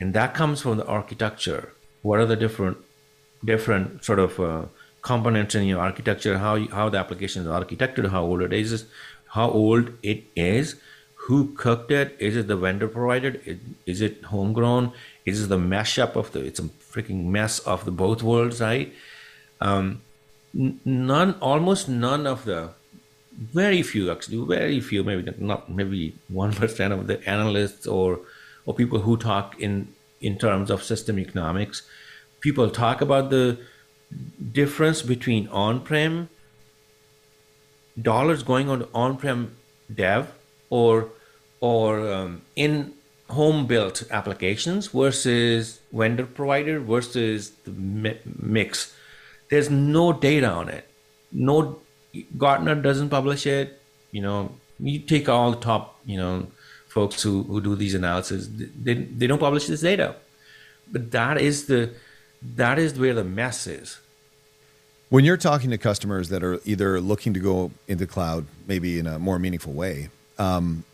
and 0.00 0.14
that 0.14 0.34
comes 0.34 0.62
from 0.62 0.76
the 0.76 0.86
architecture. 0.86 1.72
What 2.02 2.20
are 2.20 2.26
the 2.26 2.36
different 2.36 2.78
different 3.44 4.04
sort 4.04 4.18
of 4.18 4.38
uh, 4.38 4.64
components 5.02 5.54
in 5.54 5.64
your 5.64 5.80
architecture? 5.80 6.38
How 6.38 6.54
you, 6.54 6.68
how 6.68 6.88
the 6.88 6.98
application 6.98 7.42
is 7.42 7.48
architected? 7.48 8.08
How 8.10 8.22
old 8.22 8.42
it 8.42 8.52
is? 8.52 8.84
How 9.28 9.50
old 9.50 9.92
it 10.02 10.24
is? 10.36 10.76
Who 11.26 11.52
cooked 11.54 11.90
it? 11.90 12.16
Is 12.18 12.36
it 12.36 12.48
the 12.48 12.56
vendor 12.56 12.88
provided? 12.88 13.60
Is 13.86 14.00
it 14.00 14.24
homegrown? 14.24 14.92
Is 15.24 15.44
it 15.44 15.48
the 15.48 15.58
mashup 15.58 16.16
of 16.16 16.32
the? 16.32 16.40
It's 16.40 16.58
a 16.58 16.64
freaking 16.64 17.26
mess 17.26 17.58
of 17.60 17.84
the 17.84 17.90
both 17.90 18.22
worlds, 18.22 18.60
right? 18.60 18.92
Um, 19.60 20.02
none, 20.54 21.34
almost 21.40 21.88
none 21.88 22.26
of 22.26 22.44
the, 22.44 22.70
very 23.40 23.82
few 23.82 24.10
actually, 24.10 24.44
very 24.46 24.80
few, 24.80 25.04
maybe 25.04 25.32
not, 25.38 25.70
maybe 25.70 26.14
one 26.28 26.52
percent 26.60 26.92
of 26.92 27.06
the 27.06 27.26
analysts 27.28 27.86
or 27.86 28.20
or 28.66 28.74
people 28.74 29.00
who 29.00 29.16
talk 29.16 29.58
in 29.60 29.92
in 30.20 30.36
terms 30.36 30.70
of 30.70 30.82
system 30.82 31.18
economics, 31.18 31.82
people 32.40 32.68
talk 32.70 33.00
about 33.00 33.30
the 33.30 33.58
difference 34.52 35.00
between 35.02 35.48
on-prem 35.48 36.28
dollars 38.00 38.42
going 38.42 38.68
on 38.68 38.86
on-prem 38.92 39.56
dev 39.94 40.32
or 40.70 41.10
or 41.60 42.10
um, 42.10 42.42
in 42.56 42.94
home 43.28 43.66
built 43.66 44.02
applications 44.10 44.88
versus 44.88 45.80
vendor 45.92 46.26
provider 46.26 46.80
versus 46.80 47.50
the 47.64 48.16
mix 48.40 48.94
there's 49.50 49.68
no 49.68 50.12
data 50.12 50.48
on 50.48 50.68
it. 50.68 50.88
No, 51.32 51.80
Gartner 52.38 52.76
doesn't 52.76 53.10
publish 53.10 53.46
it. 53.46 53.80
You 54.12 54.22
know, 54.22 54.52
you 54.78 55.00
take 55.00 55.28
all 55.28 55.50
the 55.50 55.58
top, 55.58 56.00
you 56.06 56.16
know, 56.16 56.46
folks 56.88 57.22
who, 57.22 57.42
who 57.42 57.60
do 57.60 57.76
these 57.76 57.94
analyses 57.94 58.48
they, 58.50 58.94
they 58.94 59.26
don't 59.26 59.38
publish 59.38 59.66
this 59.66 59.82
data. 59.82 60.16
But 60.90 61.10
that 61.10 61.40
is 61.40 61.66
the 61.66 61.90
that 62.42 62.78
is 62.78 62.98
where 62.98 63.14
the 63.14 63.24
mess 63.24 63.66
is. 63.66 63.98
When 65.08 65.24
you're 65.24 65.36
talking 65.36 65.70
to 65.70 65.78
customers 65.78 66.28
that 66.28 66.42
are 66.42 66.60
either 66.64 67.00
looking 67.00 67.34
to 67.34 67.40
go 67.40 67.72
into 67.88 68.06
cloud, 68.06 68.46
maybe 68.66 68.98
in 68.98 69.08
a 69.08 69.18
more 69.18 69.40
meaningful 69.40 69.72
way, 69.72 70.08
um, 70.40 70.84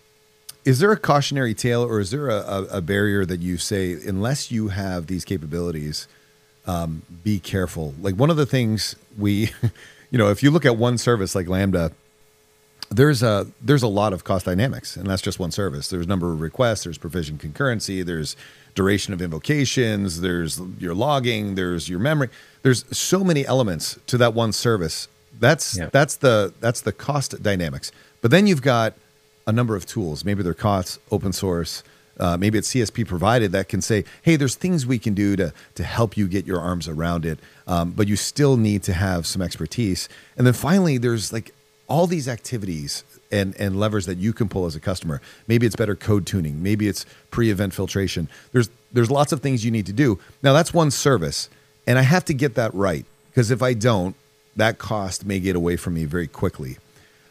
is 0.64 0.80
there 0.80 0.90
a 0.90 0.96
cautionary 0.98 1.54
tale 1.54 1.82
or 1.82 2.00
is 2.00 2.10
there 2.10 2.28
a, 2.28 2.66
a, 2.70 2.80
barrier 2.80 3.24
that 3.24 3.40
you 3.40 3.56
say, 3.56 3.92
unless 3.92 4.50
you 4.50 4.68
have 4.68 5.06
these 5.06 5.24
capabilities, 5.24 6.08
um, 6.66 7.02
be 7.22 7.38
careful. 7.38 7.94
Like 8.00 8.16
one 8.16 8.28
of 8.28 8.36
the 8.36 8.44
things 8.44 8.96
we, 9.16 9.52
you 10.10 10.18
know, 10.18 10.30
if 10.30 10.42
you 10.42 10.50
look 10.50 10.66
at 10.66 10.76
one 10.76 10.98
service 10.98 11.36
like 11.36 11.46
Lambda, 11.46 11.92
there's 12.90 13.22
a 13.22 13.46
there's 13.60 13.82
a 13.82 13.88
lot 13.88 14.12
of 14.12 14.22
cost 14.22 14.46
dynamics, 14.46 14.96
and 14.96 15.08
that's 15.08 15.22
just 15.22 15.40
one 15.40 15.50
service. 15.50 15.88
There's 15.88 16.06
number 16.06 16.32
of 16.32 16.40
requests, 16.40 16.84
there's 16.84 16.98
provision 16.98 17.36
concurrency, 17.36 18.04
there's 18.04 18.36
duration 18.76 19.12
of 19.12 19.20
invocations, 19.20 20.20
there's 20.20 20.60
your 20.78 20.94
logging, 20.94 21.56
there's 21.56 21.88
your 21.88 21.98
memory. 21.98 22.28
There's 22.62 22.84
so 22.96 23.24
many 23.24 23.44
elements 23.44 23.98
to 24.06 24.18
that 24.18 24.34
one 24.34 24.52
service. 24.52 25.08
That's 25.38 25.76
yeah. 25.76 25.88
that's 25.92 26.16
the 26.16 26.52
that's 26.60 26.80
the 26.80 26.92
cost 26.92 27.42
dynamics. 27.42 27.90
But 28.20 28.30
then 28.30 28.46
you've 28.46 28.62
got 28.62 28.94
a 29.46 29.52
number 29.52 29.76
of 29.76 29.86
tools. 29.86 30.24
Maybe 30.24 30.42
they're 30.42 30.54
costs, 30.54 30.98
open 31.10 31.32
source, 31.32 31.82
uh, 32.18 32.36
maybe 32.36 32.58
it's 32.58 32.72
CSP 32.72 33.06
provided 33.06 33.52
that 33.52 33.68
can 33.68 33.82
say, 33.82 34.04
hey, 34.22 34.36
there's 34.36 34.54
things 34.54 34.86
we 34.86 34.98
can 34.98 35.14
do 35.14 35.36
to 35.36 35.52
to 35.74 35.84
help 35.84 36.16
you 36.16 36.26
get 36.26 36.46
your 36.46 36.60
arms 36.60 36.88
around 36.88 37.26
it, 37.26 37.38
um, 37.66 37.90
but 37.90 38.08
you 38.08 38.16
still 38.16 38.56
need 38.56 38.82
to 38.84 38.92
have 38.92 39.26
some 39.26 39.42
expertise. 39.42 40.08
And 40.36 40.46
then 40.46 40.54
finally, 40.54 40.98
there's 40.98 41.32
like 41.32 41.54
all 41.88 42.06
these 42.06 42.28
activities 42.28 43.04
and 43.30 43.54
and 43.60 43.78
levers 43.78 44.06
that 44.06 44.18
you 44.18 44.32
can 44.32 44.48
pull 44.48 44.64
as 44.64 44.74
a 44.74 44.80
customer. 44.80 45.20
Maybe 45.46 45.66
it's 45.66 45.76
better 45.76 45.94
code 45.94 46.26
tuning. 46.26 46.62
Maybe 46.62 46.88
it's 46.88 47.04
pre-event 47.30 47.74
filtration. 47.74 48.28
There's 48.52 48.70
there's 48.92 49.10
lots 49.10 49.32
of 49.32 49.40
things 49.40 49.64
you 49.64 49.70
need 49.70 49.86
to 49.86 49.92
do. 49.92 50.18
Now 50.42 50.54
that's 50.54 50.72
one 50.72 50.90
service, 50.90 51.50
and 51.86 51.98
I 51.98 52.02
have 52.02 52.24
to 52.26 52.34
get 52.34 52.54
that 52.54 52.72
right 52.72 53.04
because 53.28 53.50
if 53.50 53.62
I 53.62 53.74
don't, 53.74 54.16
that 54.56 54.78
cost 54.78 55.26
may 55.26 55.38
get 55.38 55.54
away 55.54 55.76
from 55.76 55.94
me 55.94 56.06
very 56.06 56.26
quickly. 56.26 56.78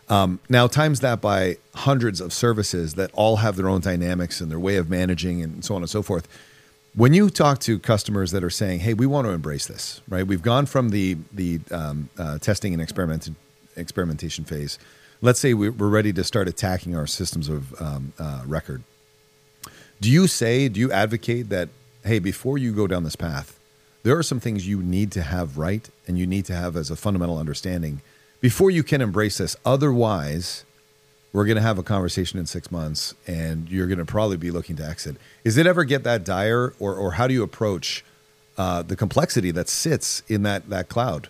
Um, 0.08 0.40
now, 0.50 0.68
times 0.68 1.00
that 1.00 1.20
by 1.20 1.58
hundreds 1.74 2.22
of 2.22 2.32
services 2.32 2.94
that 2.94 3.12
all 3.14 3.38
have 3.38 3.56
their 3.56 3.68
own 3.68 3.82
dynamics 3.82 4.40
and 4.40 4.52
their 4.52 4.60
way 4.60 4.76
of 4.76 4.90
managing 4.90 5.42
and 5.42 5.66
so 5.66 5.76
on 5.76 5.82
and 5.82 5.90
so 5.90 6.04
forth. 6.04 6.28
When 6.94 7.14
you 7.14 7.30
talk 7.30 7.60
to 7.62 7.80
customers 7.80 8.32
that 8.32 8.44
are 8.44 8.50
saying, 8.50 8.80
"Hey, 8.82 8.94
we 8.94 9.06
want 9.06 9.26
to 9.26 9.32
embrace 9.32 9.66
this," 9.66 10.02
right? 10.08 10.26
We've 10.26 10.42
gone 10.42 10.66
from 10.66 10.90
the 10.90 11.18
the 11.34 11.60
um, 11.72 12.10
uh, 12.18 12.38
testing 12.38 12.74
and 12.74 12.82
experiment 12.82 13.30
experimentation 13.76 14.46
phase. 14.46 14.80
Let's 15.22 15.40
say 15.40 15.54
we're 15.54 15.72
ready 15.72 16.14
to 16.14 16.24
start 16.24 16.48
attacking 16.48 16.96
our 16.96 17.08
systems 17.08 17.50
of 17.50 17.82
um, 17.82 18.14
uh, 18.20 18.44
record. 18.46 18.84
Do 20.02 20.12
you 20.12 20.28
say, 20.28 20.68
do 20.68 20.80
you 20.80 20.92
advocate 20.92 21.50
that, 21.50 21.70
hey, 22.04 22.20
before 22.20 22.58
you 22.58 22.74
go 22.74 22.86
down 22.86 23.04
this 23.04 23.16
path, 23.16 23.58
there 24.04 24.18
are 24.18 24.24
some 24.24 24.40
things 24.40 24.68
you 24.68 24.84
need 24.84 25.12
to 25.14 25.22
have 25.22 25.58
right 25.58 25.90
and 26.08 26.20
you 26.20 26.28
need 26.28 26.46
to 26.46 26.54
have 26.54 26.76
as 26.76 26.92
a 26.92 26.96
fundamental 26.96 27.38
understanding 27.38 28.02
before 28.42 28.70
you 28.70 28.84
can 28.84 29.02
embrace 29.02 29.38
this. 29.38 29.56
Otherwise, 29.66 30.66
we're 31.34 31.46
going 31.46 31.58
to 31.58 31.62
have 31.62 31.78
a 31.78 31.84
conversation 31.84 32.40
in 32.40 32.46
six 32.46 32.72
months 32.72 33.14
and 33.28 33.70
you're 33.70 33.88
going 33.88 34.00
to 34.00 34.06
probably 34.06 34.38
be 34.38 34.52
looking 34.52 34.76
to 34.78 34.86
exit. 34.86 35.18
Is 35.44 35.58
it 35.58 35.68
ever 35.68 35.84
get 35.84 36.04
that 36.04 36.24
dire, 36.24 36.74
or, 36.80 36.96
or 36.96 37.12
how 37.14 37.28
do 37.28 37.34
you 37.34 37.44
approach 37.44 38.06
uh, 38.58 38.82
the 38.84 38.96
complexity 38.96 39.52
that 39.52 39.68
sits 39.68 40.24
in 40.28 40.44
that, 40.44 40.70
that 40.70 40.88
cloud? 40.88 41.28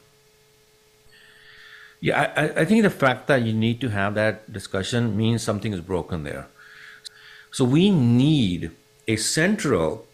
Yeah, 2.01 2.31
I, 2.35 2.61
I 2.61 2.65
think 2.65 2.83
the 2.83 2.91
fact 2.91 3.25
that 3.27 3.41
you 3.41 3.53
need 3.53 3.81
to 3.81 3.89
have 3.89 4.13
that 4.13 4.53
discussion 4.53 5.17
means 5.17 5.41
something 5.41 5.73
is 5.73 5.81
broken 5.81 6.23
there. 6.23 6.47
So 7.49 7.65
we 7.65 7.89
need 7.89 8.71
a 9.07 9.15
central, 9.15 10.05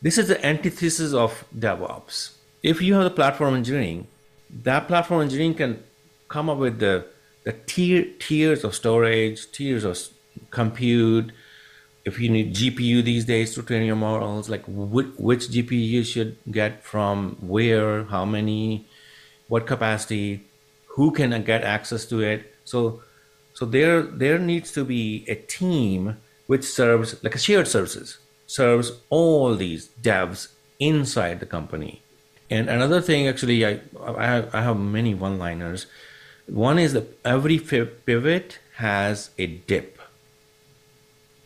this 0.00 0.16
is 0.16 0.28
the 0.28 0.44
antithesis 0.46 1.12
of 1.12 1.44
DevOps. 1.58 2.34
If 2.62 2.80
you 2.80 2.94
have 2.94 3.04
the 3.04 3.10
platform 3.10 3.54
engineering, 3.56 4.06
that 4.62 4.86
platform 4.86 5.22
engineering 5.22 5.54
can 5.54 5.82
come 6.28 6.48
up 6.50 6.58
with 6.58 6.78
the 6.78 7.06
the 7.44 7.52
tier, 7.52 8.06
tiers 8.18 8.64
of 8.64 8.74
storage, 8.74 9.50
tiers 9.52 9.84
of 9.84 9.98
compute. 10.50 11.32
If 12.04 12.18
you 12.18 12.28
need 12.28 12.54
GPU 12.54 13.02
these 13.02 13.24
days 13.24 13.54
to 13.54 13.62
train 13.62 13.86
your 13.86 13.96
models, 13.96 14.48
like 14.48 14.64
which, 14.66 15.06
which 15.16 15.48
GPU 15.48 15.72
you 15.72 16.04
should 16.04 16.36
get 16.50 16.82
from 16.84 17.36
where, 17.40 18.04
how 18.04 18.24
many, 18.24 18.86
what 19.48 19.66
capacity, 19.66 20.44
who 20.88 21.10
can 21.12 21.30
get 21.44 21.64
access 21.64 22.04
to 22.06 22.20
it. 22.20 22.54
So, 22.64 23.02
so 23.54 23.64
there 23.64 24.02
there 24.02 24.38
needs 24.38 24.72
to 24.72 24.84
be 24.84 25.24
a 25.28 25.34
team 25.34 26.16
which 26.46 26.64
serves 26.64 27.22
like 27.22 27.34
a 27.34 27.38
shared 27.38 27.68
services 27.68 28.18
serves 28.46 28.92
all 29.10 29.54
these 29.54 29.88
devs 30.02 30.48
inside 30.78 31.40
the 31.40 31.46
company. 31.46 32.02
And 32.50 32.68
another 32.68 33.00
thing, 33.00 33.26
actually, 33.26 33.64
I 33.64 33.80
I 34.04 34.26
have, 34.26 34.54
I 34.54 34.62
have 34.62 34.78
many 34.78 35.14
one-liners 35.14 35.86
one 36.46 36.78
is 36.78 36.92
that 36.92 37.18
every 37.24 37.58
pivot 37.58 38.58
has 38.76 39.30
a 39.38 39.46
dip. 39.46 39.98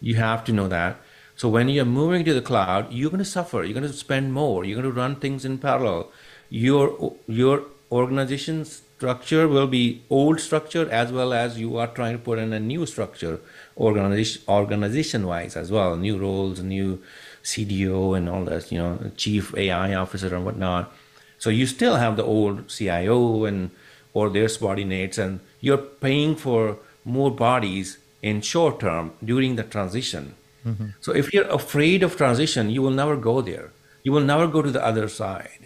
You 0.00 0.16
have 0.16 0.44
to 0.44 0.52
know 0.52 0.68
that. 0.68 1.00
So 1.36 1.48
when 1.48 1.68
you're 1.68 1.84
moving 1.84 2.24
to 2.24 2.34
the 2.34 2.42
cloud, 2.42 2.92
you're 2.92 3.10
going 3.10 3.18
to 3.18 3.24
suffer. 3.24 3.62
You're 3.62 3.78
going 3.78 3.86
to 3.86 3.92
spend 3.92 4.32
more. 4.32 4.64
You're 4.64 4.80
going 4.80 4.92
to 4.92 5.00
run 5.00 5.16
things 5.16 5.44
in 5.44 5.58
parallel. 5.58 6.10
Your 6.50 7.14
your 7.26 7.64
organization 7.92 8.64
structure 8.64 9.46
will 9.46 9.68
be 9.68 10.02
old 10.10 10.40
structure 10.40 10.90
as 10.90 11.12
well 11.12 11.32
as 11.32 11.58
you 11.58 11.76
are 11.76 11.86
trying 11.86 12.12
to 12.12 12.18
put 12.18 12.38
in 12.38 12.52
a 12.52 12.58
new 12.58 12.86
structure, 12.86 13.40
organization 13.76 14.42
organization 14.48 15.26
wise 15.26 15.56
as 15.56 15.70
well. 15.70 15.96
New 15.96 16.18
roles, 16.18 16.60
new 16.60 17.00
CDO, 17.44 18.16
and 18.16 18.28
all 18.28 18.44
that. 18.44 18.72
You 18.72 18.78
know, 18.78 19.12
chief 19.16 19.54
AI 19.56 19.94
officer 19.94 20.34
and 20.34 20.44
whatnot. 20.44 20.92
So 21.38 21.50
you 21.50 21.66
still 21.66 21.96
have 21.96 22.16
the 22.16 22.24
old 22.24 22.68
CIO 22.68 23.44
and 23.44 23.70
or 24.18 24.28
their 24.30 24.48
subordinates 24.54 25.18
and 25.24 25.40
you're 25.60 25.84
paying 26.06 26.34
for 26.44 26.62
more 27.04 27.30
bodies 27.30 27.98
in 28.30 28.40
short 28.52 28.80
term 28.80 29.12
during 29.30 29.56
the 29.60 29.66
transition. 29.74 30.34
Mm-hmm. 30.66 30.88
So 31.00 31.14
if 31.14 31.32
you're 31.32 31.50
afraid 31.60 32.02
of 32.02 32.16
transition, 32.16 32.70
you 32.70 32.82
will 32.82 32.96
never 33.02 33.16
go 33.16 33.40
there. 33.50 33.70
You 34.02 34.12
will 34.12 34.28
never 34.34 34.46
go 34.46 34.62
to 34.62 34.70
the 34.70 34.84
other 34.90 35.08
side. 35.08 35.62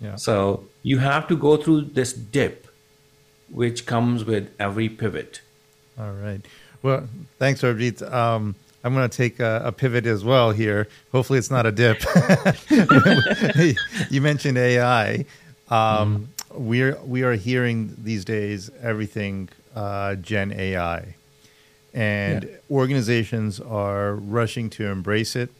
Yeah. 0.00 0.16
So 0.16 0.36
you 0.82 0.98
have 0.98 1.26
to 1.28 1.36
go 1.36 1.56
through 1.56 1.80
this 1.98 2.12
dip, 2.12 2.68
which 3.62 3.86
comes 3.86 4.24
with 4.24 4.50
every 4.58 4.88
pivot. 4.88 5.40
All 5.98 6.12
right. 6.12 6.44
Well, 6.82 7.08
thanks, 7.38 7.62
Sarbjeet. 7.62 8.02
Um, 8.12 8.54
I'm 8.84 8.94
going 8.94 9.08
to 9.08 9.16
take 9.16 9.40
a, 9.40 9.62
a, 9.64 9.72
pivot 9.72 10.06
as 10.06 10.24
well 10.24 10.52
here. 10.52 10.86
Hopefully, 11.10 11.38
it's 11.38 11.50
not 11.50 11.66
a 11.66 11.72
dip. 11.72 11.98
you 14.10 14.20
mentioned 14.20 14.58
AI. 14.58 15.24
Um, 15.68 16.28
mm. 16.28 16.35
We're 16.56 16.98
we 17.04 17.22
are 17.22 17.34
hearing 17.34 17.94
these 17.98 18.24
days 18.24 18.70
everything 18.80 19.48
uh, 19.74 20.14
Gen 20.16 20.52
AI, 20.52 21.14
and 21.92 22.44
yeah. 22.44 22.50
organizations 22.70 23.60
are 23.60 24.14
rushing 24.14 24.70
to 24.70 24.86
embrace 24.86 25.36
it. 25.36 25.50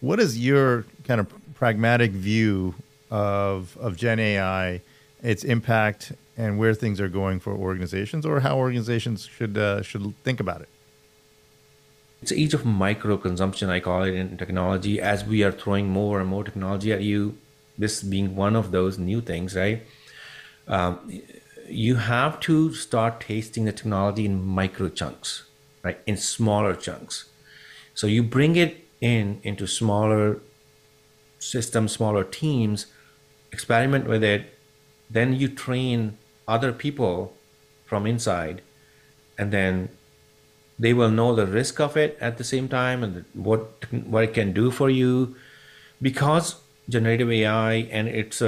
What 0.00 0.20
is 0.20 0.38
your 0.38 0.86
kind 1.04 1.20
of 1.20 1.28
pragmatic 1.54 2.12
view 2.12 2.74
of 3.10 3.76
of 3.78 3.96
Gen 3.96 4.18
AI, 4.20 4.80
its 5.22 5.44
impact, 5.44 6.12
and 6.36 6.58
where 6.58 6.74
things 6.74 7.00
are 7.00 7.08
going 7.08 7.40
for 7.40 7.52
organizations, 7.52 8.24
or 8.24 8.40
how 8.40 8.56
organizations 8.56 9.26
should 9.26 9.58
uh, 9.58 9.82
should 9.82 10.14
think 10.24 10.40
about 10.40 10.60
it? 10.62 10.68
it's 12.24 12.32
age 12.32 12.54
of 12.54 12.64
micro 12.64 13.18
consumption 13.18 13.68
i 13.68 13.78
call 13.78 14.02
it 14.02 14.14
in 14.14 14.38
technology 14.38 14.98
as 14.98 15.26
we 15.26 15.44
are 15.44 15.52
throwing 15.52 15.90
more 15.90 16.20
and 16.20 16.28
more 16.28 16.42
technology 16.42 16.90
at 16.90 17.02
you 17.02 17.36
this 17.76 18.02
being 18.02 18.34
one 18.34 18.56
of 18.56 18.70
those 18.70 18.98
new 18.98 19.20
things 19.20 19.54
right 19.54 19.82
um, 20.68 21.20
you 21.68 21.96
have 21.96 22.40
to 22.40 22.72
start 22.74 23.20
tasting 23.20 23.64
the 23.64 23.72
technology 23.72 24.24
in 24.24 24.44
micro 24.44 24.88
chunks 24.88 25.44
right? 25.84 26.00
In 26.06 26.16
smaller 26.16 26.74
chunks. 26.74 27.26
So 27.94 28.06
you 28.06 28.22
bring 28.22 28.56
it 28.56 28.88
in 29.00 29.40
into 29.42 29.66
smaller 29.66 30.40
systems 31.38 31.92
smaller 31.92 32.24
teams 32.24 32.86
experiment 33.52 34.06
with 34.06 34.24
it 34.24 34.54
then 35.10 35.34
you 35.34 35.46
train 35.46 36.16
other 36.48 36.72
people 36.72 37.34
from 37.84 38.06
inside 38.06 38.62
and 39.36 39.52
then 39.52 39.90
they 40.78 40.94
will 40.94 41.10
know 41.10 41.34
the 41.34 41.46
risk 41.46 41.80
of 41.80 41.96
it 41.96 42.16
at 42.20 42.38
the 42.38 42.44
same 42.44 42.68
time 42.68 43.04
and 43.04 43.24
what 43.34 43.84
what 44.06 44.24
it 44.24 44.34
can 44.34 44.52
do 44.52 44.70
for 44.70 44.88
you. 44.90 45.36
Because 46.00 46.56
generative 46.88 47.30
ai 47.30 47.74
and 47.90 48.08
its 48.08 48.42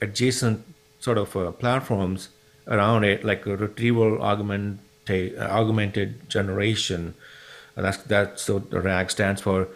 adjacent 0.00 0.64
sort 1.00 1.18
of 1.18 1.34
uh, 1.36 1.50
platforms 1.52 2.28
around 2.68 3.04
it 3.04 3.24
like 3.24 3.46
a 3.46 3.56
retrieval 3.56 4.22
augmented 4.22 5.38
augmented 5.38 6.28
generation. 6.30 7.14
That's 7.74 7.98
that's 7.98 8.48
what 8.48 8.70
the 8.70 8.80
RAG 8.80 9.10
stands 9.10 9.40
for. 9.40 9.68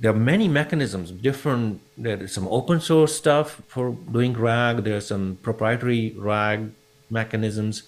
There 0.00 0.10
are 0.10 0.14
many 0.14 0.46
mechanisms 0.46 1.10
different 1.10 1.80
there's 1.96 2.32
some 2.32 2.46
open 2.48 2.80
source 2.80 3.16
stuff 3.16 3.62
for 3.66 3.92
doing 4.12 4.34
RAG 4.34 4.84
there's 4.84 5.06
some 5.06 5.38
proprietary 5.42 6.14
RAG 6.16 6.72
mechanisms. 7.10 7.84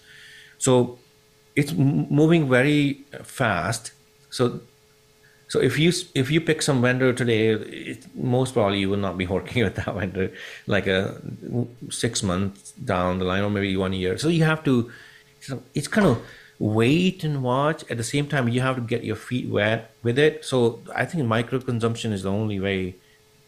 So 0.58 0.98
it's 1.56 1.72
moving 1.72 2.48
very 2.48 3.04
fast. 3.22 3.92
So, 4.30 4.60
so 5.50 5.58
if 5.60 5.80
you 5.80 5.92
if 6.14 6.30
you 6.30 6.40
pick 6.40 6.62
some 6.62 6.80
vendor 6.80 7.12
today, 7.12 7.48
it, 7.48 8.06
most 8.14 8.54
probably 8.54 8.78
you 8.78 8.88
will 8.88 9.04
not 9.08 9.18
be 9.18 9.26
working 9.36 9.64
with 9.64 9.74
that 9.74 9.92
vendor 9.92 10.32
like 10.68 10.86
a 10.86 11.20
six 11.90 12.22
months 12.22 12.70
down 12.70 13.18
the 13.18 13.24
line 13.24 13.42
or 13.42 13.50
maybe 13.50 13.76
one 13.76 13.92
year. 13.92 14.16
So 14.16 14.28
you 14.28 14.44
have 14.44 14.62
to. 14.64 14.92
It's 15.74 15.88
kind 15.88 16.06
of 16.06 16.22
wait 16.60 17.24
and 17.24 17.42
watch. 17.42 17.82
At 17.90 17.96
the 17.96 18.04
same 18.04 18.28
time, 18.28 18.48
you 18.48 18.60
have 18.60 18.76
to 18.76 18.82
get 18.82 19.02
your 19.02 19.16
feet 19.16 19.48
wet 19.48 19.90
with 20.04 20.20
it. 20.20 20.44
So 20.44 20.80
I 20.94 21.04
think 21.04 21.26
micro 21.26 21.58
consumption 21.58 22.12
is 22.12 22.22
the 22.22 22.30
only 22.30 22.60
way 22.60 22.94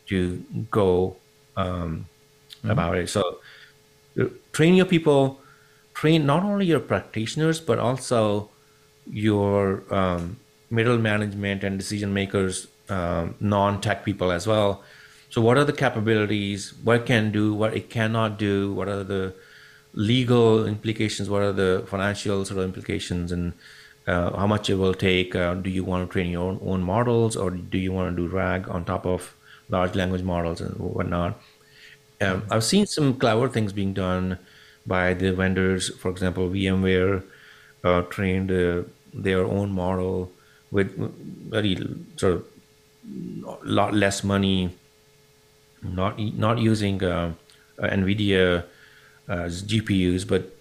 to 0.07 0.43
go 0.73 1.17
um, 1.57 1.69
mm-hmm. 1.69 2.71
about 2.71 2.97
it. 2.97 3.11
So 3.11 3.39
train 4.53 4.75
your 4.75 4.87
people 4.87 5.39
train 5.95 6.27
not 6.27 6.43
only 6.43 6.67
your 6.67 6.81
practitioners 6.81 7.61
but 7.61 7.79
also 7.79 8.51
your 9.11 9.83
um, 9.95 10.37
middle 10.73 10.99
management 10.99 11.63
and 11.63 11.79
decision 11.79 12.13
makers, 12.15 12.67
um, 12.89 13.35
non-tech 13.41 14.05
people 14.05 14.33
as 14.33 14.47
well. 14.47 14.83
So, 15.29 15.41
what 15.41 15.57
are 15.59 15.65
the 15.65 15.73
capabilities? 15.73 16.73
What 16.83 16.97
it 17.01 17.07
can 17.07 17.31
do? 17.31 17.55
What 17.55 17.75
it 17.75 17.91
cannot 17.91 18.39
do? 18.39 18.73
What 18.73 18.89
are 18.89 19.05
the 19.05 19.35
legal 19.93 20.67
implications? 20.67 21.29
What 21.29 21.43
are 21.43 21.53
the 21.53 21.85
financial 21.87 22.45
sort 22.45 22.59
of 22.59 22.65
implications? 22.65 23.31
And 23.33 23.53
uh, 24.07 24.37
how 24.37 24.47
much 24.47 24.71
it 24.71 24.77
will 24.77 24.95
take? 24.95 25.37
Uh, 25.37 25.55
do 25.55 25.71
you 25.71 25.85
want 25.85 26.09
to 26.09 26.13
train 26.13 26.31
your 26.31 26.43
own, 26.49 26.59
own, 26.63 26.83
models, 26.83 27.37
or 27.37 27.51
do 27.51 27.79
you 27.79 27.93
want 27.93 28.17
to 28.17 28.23
do 28.23 28.35
RAG 28.35 28.69
on 28.69 28.85
top 28.85 29.07
of 29.07 29.35
large 29.69 29.95
language 29.95 30.23
models 30.23 30.61
and 30.61 30.75
whatnot? 30.79 31.41
Um, 32.21 32.45
I've 32.51 32.65
seen 32.65 32.87
some 32.87 33.15
clever 33.15 33.49
things 33.49 33.73
being 33.73 33.93
done 33.95 34.39
by 34.87 35.15
the 35.15 35.33
vendors. 35.33 35.95
For 35.97 36.11
example, 36.11 36.49
VMware 36.49 37.23
uh, 37.85 38.03
trained 38.03 38.51
uh, 38.51 38.83
their 39.13 39.45
own 39.45 39.73
model 39.73 40.31
with 40.73 40.97
very 41.49 41.77
sort 42.17 42.33
of 42.33 42.45
lot 43.63 43.95
less 43.95 44.25
money, 44.25 44.77
not 45.83 46.19
not 46.19 46.59
using 46.59 47.05
uh, 47.05 47.35
NVIDIA 47.79 48.65
GPUs, 49.29 50.27
but 50.27 50.57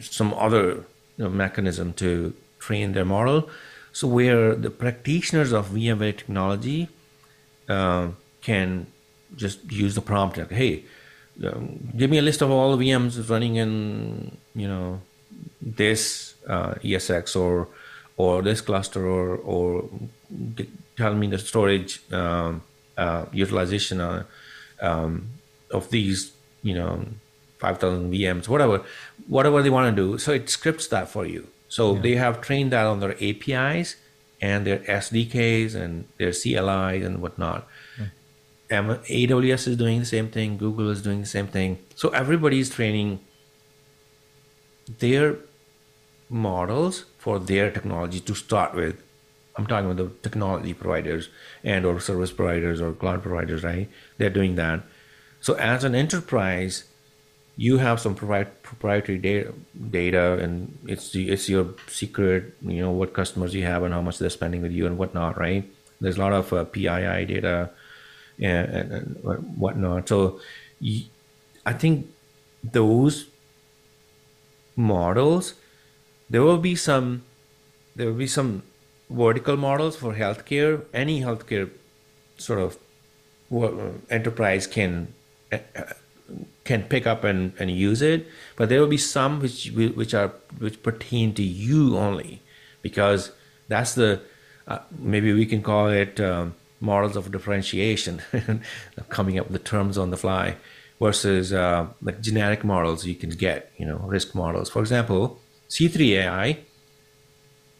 some 0.00 0.32
other 0.34 0.84
you 1.16 1.24
know, 1.24 1.28
mechanism 1.28 1.92
to 1.94 2.34
train 2.58 2.92
their 2.92 3.04
model. 3.04 3.50
So 3.92 4.06
where 4.06 4.54
the 4.54 4.70
practitioners 4.70 5.52
of 5.52 5.70
VMware 5.70 6.16
technology 6.16 6.88
uh, 7.68 8.08
can 8.40 8.86
just 9.34 9.70
use 9.72 9.94
the 9.94 10.00
prompt 10.00 10.36
like, 10.36 10.52
hey, 10.52 10.84
um, 11.44 11.92
give 11.96 12.10
me 12.10 12.18
a 12.18 12.22
list 12.22 12.42
of 12.42 12.50
all 12.50 12.76
the 12.76 12.90
VMs 12.90 13.28
running 13.30 13.56
in 13.56 14.36
you 14.54 14.68
know 14.68 15.00
this 15.60 16.34
uh, 16.46 16.74
ESX 16.82 17.34
or 17.34 17.68
or 18.20 18.42
this 18.42 18.60
cluster 18.60 19.02
or 19.06 19.26
or 19.54 19.66
tell 20.96 21.14
me 21.14 21.26
the 21.34 21.38
storage 21.38 21.92
um, 22.12 22.62
uh, 22.96 23.24
utilization 23.32 24.00
uh, 24.00 24.24
um, 24.80 25.12
of 25.70 25.90
these 25.90 26.32
you 26.62 26.74
know 26.74 27.06
5000 27.58 28.12
VMs 28.12 28.48
whatever 28.48 28.82
whatever 29.28 29.62
they 29.62 29.70
want 29.70 29.94
to 29.94 30.02
do. 30.02 30.18
So 30.18 30.32
it 30.32 30.50
scripts 30.50 30.86
that 30.88 31.08
for 31.08 31.24
you. 31.26 31.48
So 31.68 31.94
yeah. 31.94 32.00
they 32.02 32.14
have 32.16 32.40
trained 32.40 32.72
that 32.72 32.86
on 32.86 33.00
their 33.00 33.16
APIs 33.22 33.96
and 34.42 34.66
their 34.66 34.78
SDKs 34.78 35.74
and 35.74 36.08
their 36.18 36.32
CLIs 36.32 37.04
and 37.04 37.22
whatnot. 37.22 37.66
AWS 38.70 39.66
is 39.68 39.76
doing 39.76 39.98
the 40.00 40.06
same 40.06 40.28
thing, 40.28 40.56
Google 40.56 40.90
is 40.90 41.02
doing 41.02 41.20
the 41.20 41.26
same 41.26 41.48
thing. 41.48 41.78
So 41.94 42.08
everybody 42.10 42.60
is 42.60 42.70
training 42.70 43.20
their 44.98 45.36
models 46.28 47.04
for 47.20 47.38
their 47.38 47.70
technology 47.70 48.18
to 48.18 48.34
start 48.34 48.74
with. 48.74 49.02
I'm 49.56 49.66
talking 49.66 49.90
about 49.90 49.98
the 49.98 50.28
technology 50.28 50.72
providers 50.72 51.28
and 51.62 51.84
or 51.84 52.00
service 52.00 52.32
providers 52.32 52.80
or 52.80 52.92
cloud 52.92 53.22
providers, 53.22 53.62
right? 53.62 53.90
They're 54.16 54.30
doing 54.30 54.54
that. 54.56 54.80
So 55.42 55.54
as 55.54 55.84
an 55.84 55.94
enterprise, 55.94 56.84
you 57.56 57.76
have 57.76 58.00
some 58.00 58.14
proprietary 58.14 59.18
data, 59.18 59.52
data, 59.90 60.38
and 60.38 60.78
it's 60.86 61.14
it's 61.14 61.46
your 61.48 61.74
secret. 61.88 62.54
You 62.62 62.80
know 62.80 62.90
what 62.90 63.12
customers 63.12 63.54
you 63.54 63.64
have 63.64 63.82
and 63.82 63.92
how 63.92 64.00
much 64.00 64.18
they're 64.18 64.30
spending 64.30 64.62
with 64.62 64.72
you 64.72 64.86
and 64.86 64.96
whatnot, 64.96 65.38
right? 65.38 65.70
There's 66.00 66.16
a 66.16 66.20
lot 66.20 66.32
of 66.32 66.52
uh, 66.54 66.64
PII 66.64 67.26
data 67.26 67.70
and, 68.40 68.92
and 68.92 69.24
whatnot. 69.58 70.08
So 70.08 70.40
I 71.66 71.72
think 71.74 72.08
those 72.64 73.26
models, 74.74 75.54
there 76.30 76.42
will 76.42 76.58
be 76.58 76.76
some, 76.76 77.24
there 77.96 78.06
will 78.06 78.18
be 78.18 78.26
some 78.26 78.62
vertical 79.10 79.56
models 79.56 79.96
for 79.96 80.14
healthcare. 80.14 80.84
Any 80.94 81.20
healthcare 81.20 81.70
sort 82.38 82.60
of 82.60 82.78
enterprise 84.08 84.66
can 84.66 85.12
uh, 85.52 85.58
can 86.64 86.84
pick 86.84 87.06
up 87.06 87.24
and, 87.24 87.52
and 87.58 87.70
use 87.70 88.00
it, 88.00 88.26
but 88.54 88.68
there 88.68 88.80
will 88.80 88.86
be 88.86 88.96
some 88.96 89.40
which 89.40 89.70
which 89.72 90.14
are 90.14 90.28
which 90.58 90.80
pertain 90.82 91.34
to 91.34 91.42
you 91.42 91.98
only, 91.98 92.40
because 92.82 93.32
that's 93.66 93.94
the 93.94 94.20
uh, 94.68 94.78
maybe 94.96 95.32
we 95.32 95.44
can 95.44 95.62
call 95.62 95.88
it 95.88 96.20
um, 96.20 96.54
models 96.80 97.16
of 97.16 97.32
differentiation, 97.32 98.22
coming 99.08 99.38
up 99.38 99.50
with 99.50 99.60
the 99.60 99.68
terms 99.68 99.98
on 99.98 100.10
the 100.10 100.16
fly, 100.16 100.56
versus 101.00 101.52
uh, 101.52 101.86
like 102.00 102.20
generic 102.20 102.62
models 102.62 103.04
you 103.06 103.16
can 103.16 103.30
get, 103.30 103.72
you 103.76 103.86
know, 103.86 103.96
risk 103.96 104.34
models. 104.34 104.70
For 104.70 104.80
example, 104.80 105.40
C3 105.70 106.18
AI 106.18 106.58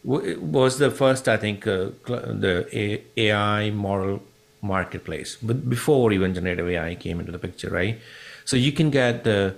was 0.03 0.79
the 0.79 0.89
first, 0.89 1.27
I 1.27 1.37
think, 1.37 1.67
uh, 1.67 1.89
the 2.05 3.01
AI 3.17 3.69
model 3.69 4.23
marketplace, 4.61 5.37
but 5.41 5.69
before 5.69 6.11
even 6.11 6.33
generative 6.33 6.67
AI 6.67 6.95
came 6.95 7.19
into 7.19 7.31
the 7.31 7.39
picture, 7.39 7.69
right? 7.69 7.99
So 8.45 8.55
you 8.55 8.71
can 8.71 8.89
get 8.89 9.23
the 9.23 9.55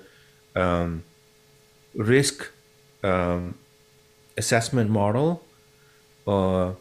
um, 0.55 1.03
risk 1.95 2.49
um, 3.03 3.55
assessment 4.37 4.89
model 4.89 5.43
uh, 6.27 6.71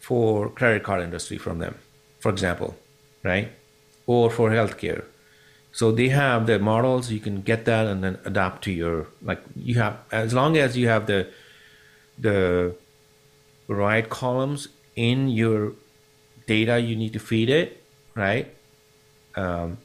for 0.00 0.50
credit 0.50 0.82
card 0.82 1.02
industry 1.02 1.38
from 1.38 1.58
them, 1.58 1.76
for 2.20 2.30
example, 2.30 2.76
right? 3.22 3.50
Or 4.06 4.30
for 4.30 4.50
healthcare. 4.50 5.04
So 5.74 5.90
they 5.90 6.08
have 6.10 6.46
the 6.46 6.58
models. 6.60 7.10
You 7.10 7.18
can 7.18 7.42
get 7.42 7.64
that 7.64 7.88
and 7.88 8.04
then 8.04 8.18
adapt 8.24 8.62
to 8.64 8.70
your 8.70 9.08
like 9.20 9.42
you 9.56 9.74
have 9.82 9.98
as 10.12 10.32
long 10.32 10.56
as 10.56 10.76
you 10.76 10.86
have 10.86 11.06
the 11.06 11.26
the 12.16 12.76
right 13.66 14.08
columns 14.08 14.68
in 14.94 15.28
your 15.28 15.72
data 16.46 16.78
you 16.78 16.94
need 16.94 17.12
to 17.14 17.18
feed 17.18 17.50
it, 17.50 17.82
right? 18.14 18.54
Um, 19.34 19.78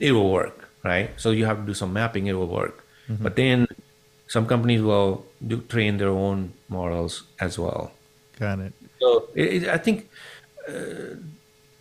it 0.00 0.10
will 0.12 0.32
work, 0.32 0.68
right? 0.82 1.10
So 1.16 1.30
you 1.30 1.46
have 1.46 1.58
to 1.58 1.66
do 1.66 1.74
some 1.74 1.92
mapping. 1.92 2.26
It 2.26 2.34
will 2.34 2.48
work, 2.48 2.84
but 3.22 3.36
then 3.36 3.68
some 4.26 4.46
companies 4.46 4.82
will 4.82 5.26
do 5.46 5.60
train 5.62 5.98
their 5.98 6.10
own 6.10 6.54
models 6.68 7.22
as 7.38 7.58
well. 7.58 7.92
Got 8.38 8.58
it. 8.60 8.72
So 9.00 9.28
it, 9.34 9.62
it, 9.62 9.68
I 9.68 9.78
think, 9.78 10.08
uh, 10.68 11.18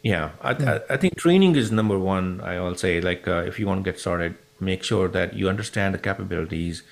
yeah, 0.03 0.31
I, 0.41 0.51
I, 0.51 0.81
I 0.91 0.97
think 0.97 1.17
training 1.17 1.55
is 1.55 1.71
number 1.71 1.99
one. 1.99 2.41
I 2.41 2.59
will 2.59 2.75
say, 2.75 3.01
like, 3.01 3.27
uh, 3.27 3.43
if 3.45 3.59
you 3.59 3.67
want 3.67 3.83
to 3.83 3.91
get 3.91 3.99
started, 3.99 4.35
make 4.59 4.83
sure 4.83 5.07
that 5.07 5.33
you 5.33 5.49
understand 5.49 5.93
the 5.93 5.99
capabilities 5.99 6.83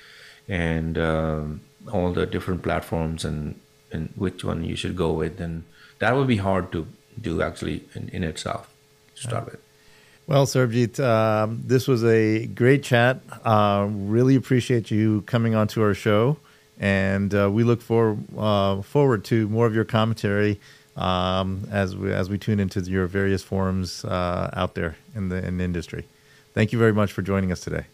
and 0.47 0.97
um, 0.97 1.61
all 1.91 2.11
the 2.11 2.25
different 2.25 2.63
platforms 2.63 3.25
and 3.25 3.59
and 3.91 4.09
which 4.15 4.43
one 4.43 4.65
you 4.65 4.75
should 4.75 4.95
go 4.97 5.13
with, 5.13 5.39
and 5.39 5.63
that 5.99 6.15
would 6.15 6.27
be 6.27 6.37
hard 6.37 6.71
to 6.73 6.85
do 7.19 7.41
actually 7.41 7.85
in, 7.95 8.09
in 8.09 8.23
itself 8.23 8.69
to 9.15 9.21
start 9.21 9.45
with. 9.45 9.59
Well, 10.27 10.45
Sarbjeet, 10.45 10.99
um, 10.99 11.63
this 11.65 11.87
was 11.87 12.03
a 12.03 12.47
great 12.47 12.83
chat. 12.83 13.21
Uh, 13.45 13.87
really 13.89 14.35
appreciate 14.35 14.91
you 14.91 15.21
coming 15.21 15.55
onto 15.55 15.81
our 15.81 15.93
show, 15.93 16.37
and 16.77 17.33
uh, 17.33 17.49
we 17.49 17.63
look 17.63 17.81
for, 17.81 18.17
uh, 18.37 18.81
forward 18.81 19.23
to 19.25 19.47
more 19.47 19.65
of 19.65 19.73
your 19.73 19.85
commentary 19.85 20.59
um, 20.97 21.67
as 21.71 21.95
we 21.95 22.11
as 22.11 22.29
we 22.29 22.37
tune 22.37 22.59
into 22.59 22.81
your 22.81 23.07
various 23.07 23.43
forums 23.43 24.03
uh, 24.03 24.49
out 24.53 24.75
there 24.75 24.97
in 25.15 25.29
the 25.29 25.45
in 25.45 25.57
the 25.57 25.63
industry. 25.63 26.05
Thank 26.53 26.73
you 26.73 26.79
very 26.79 26.93
much 26.93 27.13
for 27.13 27.21
joining 27.21 27.51
us 27.51 27.61
today. 27.61 27.85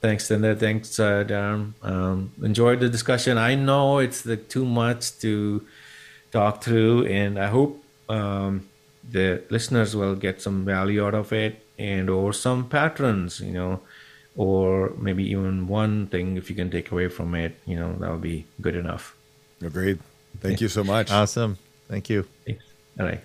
Thanks, 0.00 0.30
Linda. 0.30 0.54
Thanks, 0.54 0.98
uh, 0.98 1.24
Darren. 1.24 1.74
Um, 1.82 2.32
enjoyed 2.42 2.80
the 2.80 2.88
discussion. 2.88 3.36
I 3.36 3.56
know 3.56 3.98
it's 3.98 4.22
the, 4.22 4.36
too 4.36 4.64
much 4.64 5.18
to 5.18 5.66
talk 6.30 6.62
through, 6.62 7.06
and 7.06 7.36
I 7.36 7.48
hope 7.48 7.82
um, 8.08 8.68
the 9.10 9.42
listeners 9.50 9.96
will 9.96 10.14
get 10.14 10.40
some 10.40 10.64
value 10.64 11.04
out 11.04 11.14
of 11.14 11.32
it, 11.32 11.66
and 11.78 12.08
or 12.08 12.32
some 12.32 12.68
patterns, 12.68 13.40
you 13.40 13.52
know, 13.52 13.80
or 14.36 14.92
maybe 14.98 15.28
even 15.28 15.66
one 15.66 16.06
thing 16.06 16.36
if 16.36 16.48
you 16.48 16.54
can 16.54 16.70
take 16.70 16.92
away 16.92 17.08
from 17.08 17.34
it, 17.34 17.56
you 17.66 17.76
know, 17.76 17.96
that 17.98 18.10
would 18.10 18.22
be 18.22 18.46
good 18.60 18.76
enough. 18.76 19.16
Agreed. 19.60 19.98
Thank 20.40 20.60
you 20.60 20.68
so 20.68 20.84
much. 20.84 21.10
Awesome. 21.10 21.58
Thank 21.88 22.10
you. 22.10 22.24
Thanks. 22.46 22.64
All 23.00 23.06
right. 23.06 23.20